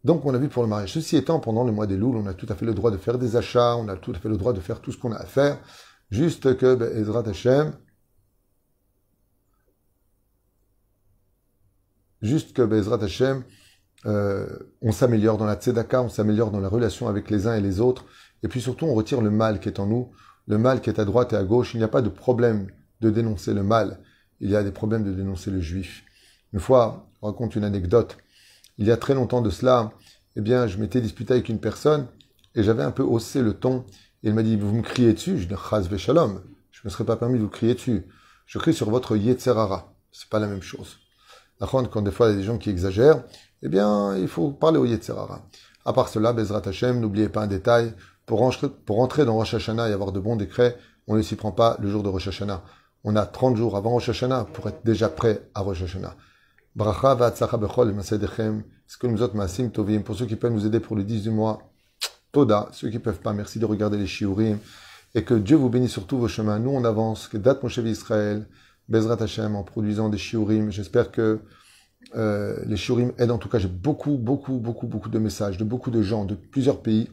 Donc 0.04 0.26
on 0.26 0.34
a 0.34 0.38
vu 0.38 0.48
pour 0.48 0.62
le 0.62 0.68
mariage. 0.68 0.94
Ceci 0.94 1.16
étant, 1.16 1.38
pendant 1.38 1.64
le 1.64 1.70
mois 1.70 1.86
des 1.86 1.96
louls, 1.96 2.16
on 2.16 2.26
a 2.26 2.34
tout 2.34 2.46
à 2.48 2.56
fait 2.56 2.66
le 2.66 2.74
droit 2.74 2.90
de 2.90 2.96
faire 2.96 3.18
des 3.18 3.36
achats, 3.36 3.76
on 3.76 3.88
a 3.88 3.96
tout 3.96 4.12
à 4.12 4.18
fait 4.18 4.28
le 4.28 4.36
droit 4.36 4.54
de 4.54 4.60
faire 4.60 4.80
tout 4.80 4.90
ce 4.90 4.98
qu'on 4.98 5.12
a 5.12 5.18
à 5.18 5.26
faire, 5.26 5.60
juste 6.10 6.56
que 6.56 6.74
ben, 6.74 7.26
Hashem, 7.26 7.74
Juste 12.22 12.52
que 12.52 12.62
Bezrat 12.62 13.02
Hashem, 13.02 13.42
euh, 14.06 14.46
on 14.80 14.92
s'améliore 14.92 15.38
dans 15.38 15.44
la 15.44 15.56
tzedaka, 15.56 16.02
on 16.02 16.08
s'améliore 16.08 16.50
dans 16.50 16.60
la 16.60 16.68
relation 16.68 17.08
avec 17.08 17.30
les 17.30 17.46
uns 17.46 17.54
et 17.54 17.60
les 17.60 17.80
autres, 17.80 18.04
Et 18.44 18.48
puis 18.48 18.60
surtout, 18.60 18.86
on 18.86 18.94
retire 18.94 19.20
le 19.20 19.30
mal 19.30 19.60
qui 19.60 19.68
est 19.68 19.78
en 19.78 19.86
nous, 19.86 20.10
le 20.48 20.58
mal 20.58 20.80
qui 20.80 20.90
est 20.90 20.98
à 20.98 21.04
droite 21.04 21.32
et 21.32 21.36
à 21.36 21.44
gauche. 21.44 21.74
Il 21.74 21.78
n'y 21.78 21.84
a 21.84 21.88
pas 21.88 22.02
de 22.02 22.08
problème 22.08 22.68
de 23.00 23.10
dénoncer 23.10 23.54
le 23.54 23.62
mal. 23.62 24.00
Il 24.40 24.50
y 24.50 24.56
a 24.56 24.62
des 24.64 24.72
problèmes 24.72 25.04
de 25.04 25.12
dénoncer 25.12 25.50
le 25.50 25.60
juif. 25.60 26.04
Une 26.52 26.60
fois, 26.60 27.08
je 27.20 27.26
raconte 27.26 27.54
une 27.54 27.64
anecdote. 27.64 28.18
Il 28.78 28.86
y 28.86 28.90
a 28.90 28.96
très 28.96 29.14
longtemps 29.14 29.42
de 29.42 29.50
cela, 29.50 29.92
eh 30.34 30.40
bien, 30.40 30.66
je 30.66 30.78
m'étais 30.78 31.00
disputé 31.00 31.34
avec 31.34 31.48
une 31.48 31.60
personne 31.60 32.06
et 32.54 32.62
j'avais 32.62 32.82
un 32.82 32.90
peu 32.90 33.02
haussé 33.02 33.42
le 33.42 33.54
ton. 33.54 33.84
Et 34.22 34.28
il 34.28 34.34
m'a 34.34 34.42
dit, 34.42 34.56
vous 34.56 34.74
me 34.74 34.82
criez 34.82 35.12
dessus? 35.12 35.38
Je 35.38 35.46
dis, 35.46 35.54
chas 35.54 35.96
shalom. 35.96 36.42
Je 36.70 36.80
ne 36.80 36.84
me 36.86 36.90
serais 36.90 37.04
pas 37.04 37.16
permis 37.16 37.38
de 37.38 37.44
vous 37.44 37.48
crier 37.48 37.74
dessus. 37.74 38.06
Je 38.46 38.58
crie 38.58 38.74
sur 38.74 38.90
votre 38.90 39.16
yetzerara. 39.16 39.94
C'est 40.10 40.28
pas 40.28 40.38
la 40.38 40.46
même 40.46 40.62
chose. 40.62 41.01
Quand 41.70 42.02
des 42.02 42.10
fois 42.10 42.28
il 42.28 42.32
y 42.32 42.34
a 42.34 42.38
des 42.38 42.44
gens 42.44 42.58
qui 42.58 42.70
exagèrent, 42.70 43.22
eh 43.62 43.68
bien, 43.68 44.16
il 44.16 44.28
faut 44.28 44.50
parler 44.50 44.78
au 44.78 44.84
yetzerara. 44.84 45.42
À 45.84 45.92
part 45.92 46.08
cela, 46.08 46.32
Bezrat 46.32 46.62
Hashem, 46.66 47.00
n'oubliez 47.00 47.28
pas 47.28 47.42
un 47.42 47.46
détail. 47.46 47.94
Pour 48.26 48.40
rentrer 48.40 49.24
dans 49.24 49.34
Rosh 49.34 49.54
Hashanah 49.54 49.88
et 49.88 49.92
avoir 49.92 50.12
de 50.12 50.20
bons 50.20 50.36
décrets, 50.36 50.76
on 51.06 51.16
ne 51.16 51.22
s'y 51.22 51.36
prend 51.36 51.52
pas 51.52 51.76
le 51.80 51.90
jour 51.90 52.02
de 52.02 52.08
Rosh 52.08 52.28
Hashanah. 52.28 52.62
On 53.04 53.16
a 53.16 53.26
30 53.26 53.56
jours 53.56 53.76
avant 53.76 53.90
Rosh 53.90 54.08
Hashanah 54.08 54.46
pour 54.52 54.68
être 54.68 54.84
déjà 54.84 55.08
prêt 55.08 55.48
à 55.54 55.60
Rosh 55.60 55.82
Hashanah. 55.82 56.16
Bracha 56.74 57.14
bechol 57.14 57.92
masedechem. 57.92 58.62
Ce 58.86 58.96
que 58.96 59.06
nous 59.06 59.22
autres 59.22 59.36
masim 59.36 59.70
tovim. 59.70 60.02
Pour 60.02 60.16
ceux 60.16 60.26
qui 60.26 60.36
peuvent 60.36 60.52
nous 60.52 60.66
aider 60.66 60.80
pour 60.80 60.96
le 60.96 61.04
10 61.04 61.22
du 61.22 61.30
mois, 61.30 61.58
Toda. 62.30 62.68
Ceux 62.72 62.88
qui 62.88 62.98
peuvent 62.98 63.20
pas, 63.20 63.32
merci 63.32 63.58
de 63.58 63.66
regarder 63.66 63.98
les 63.98 64.06
shiurim. 64.06 64.58
Et 65.14 65.24
que 65.24 65.34
Dieu 65.34 65.56
vous 65.56 65.68
bénisse 65.68 65.92
sur 65.92 66.06
tous 66.06 66.18
vos 66.18 66.28
chemins. 66.28 66.58
Nous, 66.58 66.70
on 66.70 66.84
avance. 66.84 67.28
Que 67.28 67.36
date 67.36 67.62
mon 67.62 67.68
chef 67.68 67.84
Israël. 67.84 68.46
Bezrat 68.92 69.22
Hashem 69.22 69.56
en 69.56 69.64
produisant 69.64 70.10
des 70.10 70.18
shiurim. 70.18 70.70
J'espère 70.70 71.10
que 71.10 71.40
euh, 72.14 72.62
les 72.66 72.76
shiurim 72.76 73.12
aident. 73.16 73.30
En 73.30 73.38
tout 73.38 73.48
cas, 73.48 73.58
j'ai 73.58 73.68
beaucoup, 73.68 74.18
beaucoup, 74.18 74.58
beaucoup, 74.58 74.86
beaucoup 74.86 75.08
de 75.08 75.18
messages 75.18 75.56
de 75.56 75.64
beaucoup 75.64 75.90
de 75.90 76.02
gens 76.02 76.26
de 76.26 76.34
plusieurs 76.34 76.82
pays 76.82 77.08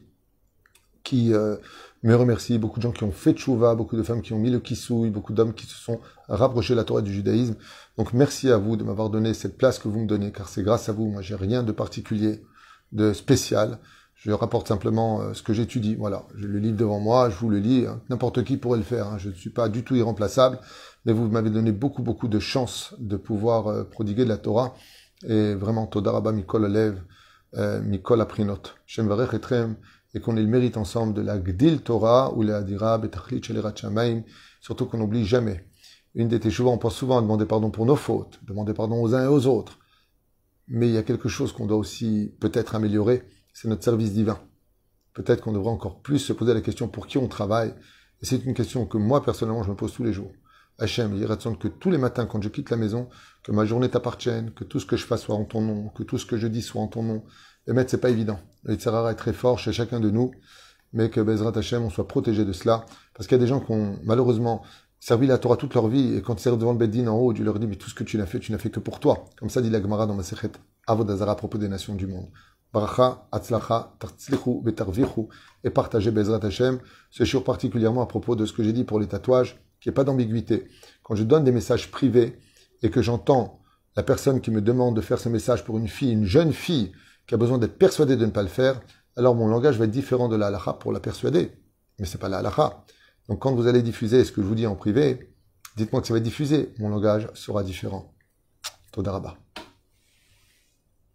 qui 1.06 1.34
euh, 1.34 1.56
me 2.04 2.14
remercient. 2.16 2.60
Beaucoup 2.60 2.80
de 2.80 2.84
gens 2.84 2.92
qui 2.92 3.06
ont 3.06 3.14
fait 3.14 3.32
tchouva, 3.32 3.76
beaucoup 3.76 3.96
de 3.96 4.04
femmes 4.04 4.22
qui 4.22 4.34
ont 4.34 4.40
mis 4.40 4.52
le 4.52 4.60
kissouille, 4.60 5.10
beaucoup 5.10 5.32
d'hommes 5.32 5.54
qui 5.54 5.68
se 5.68 5.76
sont 5.76 6.02
rapprochés 6.28 6.74
de 6.74 6.80
la 6.80 6.84
Torah 6.84 7.02
du 7.02 7.14
judaïsme. 7.14 7.56
Donc 7.98 8.12
merci 8.12 8.52
à 8.52 8.58
vous 8.58 8.76
de 8.76 8.84
m'avoir 8.84 9.10
donné 9.10 9.34
cette 9.34 9.58
place 9.58 9.80
que 9.80 9.88
vous 9.88 10.02
me 10.02 10.08
donnez, 10.08 10.34
car 10.34 10.50
c'est 10.50 10.64
grâce 10.64 10.90
à 10.90 10.92
vous. 10.92 11.08
Moi, 11.08 11.22
j'ai 11.22 11.36
rien 11.36 11.64
de 11.64 11.72
particulier, 11.72 12.44
de 12.92 13.14
spécial. 13.14 13.80
Je 14.16 14.32
rapporte 14.32 14.68
simplement 14.68 15.22
euh, 15.22 15.34
ce 15.34 15.42
que 15.42 15.54
j'étudie. 15.54 15.96
Voilà, 15.96 16.26
j'ai 16.36 16.48
le 16.48 16.60
livre 16.60 16.76
devant 16.76 17.00
moi, 17.00 17.30
je 17.30 17.38
vous 17.38 17.50
le 17.50 17.60
lis. 17.60 17.86
Hein. 17.88 18.02
N'importe 18.10 18.44
qui 18.44 18.58
pourrait 18.58 18.78
le 18.78 18.84
faire. 18.84 19.08
Hein. 19.08 19.18
Je 19.18 19.30
ne 19.30 19.34
suis 19.34 19.50
pas 19.50 19.70
du 19.70 19.86
tout 19.86 19.96
irremplaçable, 19.96 20.60
mais 21.06 21.14
vous 21.14 21.28
m'avez 21.28 21.50
donné 21.50 21.72
beaucoup, 21.72 22.04
beaucoup 22.04 22.28
de 22.28 22.40
chance 22.40 22.96
de 23.00 23.18
pouvoir 23.18 23.68
euh, 23.68 23.84
prodiguer 23.84 24.24
de 24.24 24.30
la 24.30 24.38
Torah. 24.38 24.74
Et 25.28 25.54
vraiment, 25.54 25.88
Todaraba 25.88 26.32
Mikol 26.32 26.66
Alev, 26.66 27.02
euh, 27.56 27.82
Mikol 27.82 28.22
Aprinot. 28.22 28.62
Shem 28.86 29.12
Etrem, 29.12 29.76
et 30.14 30.20
qu'on 30.20 30.38
ait 30.38 30.42
le 30.42 30.48
mérite 30.48 30.78
ensemble 30.78 31.14
de 31.14 31.22
la 31.22 31.38
Gdil 31.38 31.82
Torah 31.82 32.34
ou 32.36 32.42
la 32.42 32.58
Adira 32.58 32.98
Betachlit 32.98 33.44
Shelerat 33.44 33.76
Shamaim. 33.76 34.24
Surtout 34.62 34.86
qu'on 34.86 34.98
n'oublie 34.98 35.26
jamais. 35.26 35.66
Une 36.16 36.28
des 36.28 36.40
Teshuvah, 36.40 36.70
on 36.70 36.78
pense 36.78 36.96
souvent 36.96 37.20
à 37.20 37.22
demander 37.22 37.46
pardon 37.46 37.70
pour 37.70 37.86
nos 37.86 37.96
fautes, 37.96 38.40
demander 38.48 38.74
pardon 38.74 39.02
aux 39.02 39.14
uns 39.14 39.24
et 39.24 39.28
aux 39.28 39.46
autres. 39.46 39.78
Mais 40.68 40.88
il 40.88 40.94
y 40.94 40.98
a 40.98 41.04
quelque 41.04 41.30
chose 41.30 41.52
qu'on 41.52 41.66
doit 41.66 41.78
aussi 41.78 42.34
peut-être 42.40 42.76
améliorer 42.76 43.24
c'est 43.62 43.68
notre 43.68 43.84
service 43.84 44.14
divin. 44.14 44.40
Peut-être 45.14 45.42
qu'on 45.42 45.52
devrait 45.52 45.70
encore 45.70 46.02
plus 46.02 46.20
se 46.20 46.32
poser 46.32 46.54
la 46.54 46.62
question 46.62 46.88
pour 46.88 47.08
qui 47.08 47.18
on 47.18 47.28
travaille. 47.28 47.74
Et 48.22 48.26
c'est 48.26 48.46
une 48.46 48.54
question 48.54 48.86
que 48.86 48.98
moi, 48.98 49.22
personnellement, 49.22 49.64
je 49.64 49.70
me 49.70 49.76
pose 49.76 49.92
tous 49.92 50.04
les 50.04 50.14
jours. 50.14 50.32
Hachem, 50.80 51.14
il 51.16 51.22
de 51.22 51.58
que 51.58 51.68
tous 51.68 51.92
les 51.92 51.98
matins, 51.98 52.26
quand 52.26 52.42
je 52.42 52.50
quitte 52.50 52.70
la 52.70 52.78
maison, 52.78 53.10
que 53.44 53.52
ma 53.52 53.66
journée 53.66 53.90
t'appartienne, 53.90 54.52
que 54.52 54.64
tout 54.64 54.80
ce 54.80 54.86
que 54.86 54.98
je 54.98 55.06
fasse 55.06 55.22
soit 55.22 55.36
en 55.36 55.46
ton 55.46 55.62
nom, 55.62 55.90
que 55.90 56.04
tout 56.04 56.18
ce 56.18 56.26
que 56.26 56.38
je 56.38 56.48
dis 56.48 56.62
soit 56.62 56.82
en 56.82 56.88
ton 56.88 57.04
nom. 57.04 57.24
Et 57.68 57.74
mettre, 57.74 57.92
c'est 57.92 58.00
pas 58.00 58.10
évident. 58.10 58.40
Le 58.64 58.74
est 58.74 59.16
très 59.16 59.34
fort 59.34 59.60
chez 59.60 59.72
chacun 59.72 60.00
de 60.00 60.10
nous, 60.10 60.32
mais 60.94 61.10
que 61.10 61.22
Bezrat 61.22 61.58
Hachem, 61.58 61.84
on 61.84 61.90
soit 61.90 62.08
protégé 62.08 62.46
de 62.46 62.54
cela. 62.54 62.86
Parce 63.14 63.28
qu'il 63.28 63.38
y 63.38 63.40
a 63.40 63.44
des 63.44 63.48
gens 63.48 63.60
qui 63.60 63.72
ont, 63.72 64.00
malheureusement, 64.04 64.64
servi 65.00 65.28
la 65.28 65.38
Torah 65.38 65.58
toute 65.58 65.74
leur 65.76 65.88
vie, 65.88 66.16
et 66.16 66.22
quand 66.22 66.36
ils 66.36 66.42
servent 66.42 66.58
devant 66.58 66.74
le 66.74 66.78
Beddin 66.78 67.08
en 67.08 67.18
haut, 67.18 67.34
tu 67.34 67.44
leur 67.44 67.60
dis, 67.60 67.68
mais 67.68 67.76
tout 67.76 67.90
ce 67.90 67.96
que 67.96 68.04
tu 68.04 68.18
n'as 68.18 68.26
fait, 68.26 68.40
tu 68.40 68.52
n'as 68.52 68.58
fait 68.58 68.70
que 68.70 68.80
pour 68.80 69.00
toi. 69.00 69.26
Comme 69.38 69.50
ça 69.50 69.62
dit 69.62 69.70
la 69.70 69.82
Gemara 69.82 70.08
dans 70.08 70.16
ma 70.16 70.24
Sechet, 70.24 70.52
Avodazara 70.88 71.34
à 71.34 71.36
propos 71.36 71.58
des 71.58 71.70
nations 71.70 71.96
du 71.96 72.08
monde. 72.08 72.30
Bracha, 72.74 73.28
Atzlacha, 73.32 73.96
Tartzlichu, 74.00 74.62
Betarvichu, 74.62 75.28
et 75.64 75.70
partagez 75.70 76.12
Bezrat 76.12 76.46
Hashem. 76.46 76.80
C'est 77.12 77.26
sûr 77.26 77.44
particulièrement 77.44 78.02
à 78.02 78.06
propos 78.06 78.36
de 78.36 78.46
ce 78.46 78.54
que 78.54 78.64
j'ai 78.64 78.74
dit 78.74 78.84
pour 78.84 79.00
les 79.00 79.08
tatouages, 79.08 79.60
qu'il 79.80 79.90
n'y 79.90 79.94
ait 79.94 79.96
pas 79.96 80.04
d'ambiguïté. 80.04 80.68
Quand 81.04 81.16
je 81.16 81.24
donne 81.24 81.44
des 81.44 81.52
messages 81.52 81.92
privés 81.92 82.40
et 82.82 82.90
que 82.90 83.02
j'entends 83.02 83.62
la 83.96 84.04
personne 84.04 84.42
qui 84.42 84.52
me 84.52 84.62
demande 84.62 84.96
de 84.96 85.02
faire 85.02 85.20
ce 85.20 85.30
message 85.30 85.66
pour 85.66 85.78
une 85.78 85.88
fille, 85.88 86.12
une 86.12 86.26
jeune 86.26 86.54
fille, 86.54 86.92
qui 87.28 87.36
a 87.36 87.38
besoin 87.38 87.58
d'être 87.58 87.78
persuadée 87.78 88.16
de 88.16 88.26
ne 88.26 88.32
pas 88.32 88.42
le 88.42 88.48
faire, 88.48 88.82
alors 89.16 89.36
mon 89.36 89.48
langage 89.48 89.78
va 89.78 89.86
être 89.86 89.92
différent 89.92 90.30
de 90.30 90.36
la 90.36 90.48
halacha 90.48 90.74
pour 90.74 90.92
la 90.92 91.00
persuader. 91.00 91.52
Mais 92.00 92.06
c'est 92.06 92.18
pas 92.18 92.30
la 92.30 92.38
halacha. 92.40 92.86
Donc 93.28 93.40
quand 93.40 93.54
vous 93.54 93.68
allez 93.68 93.82
diffuser 93.82 94.26
ce 94.26 94.32
que 94.32 94.42
je 94.42 94.48
vous 94.48 94.56
dis 94.56 94.66
en 94.66 94.76
privé, 94.76 95.34
dites-moi 95.78 96.02
que 96.02 96.08
ça 96.08 96.14
va 96.14 96.18
être 96.18 96.24
diffusé. 96.24 96.74
Mon 96.80 96.90
langage 96.90 97.30
sera 97.34 97.64
différent. 97.64 98.14
Todarabah. 98.92 99.38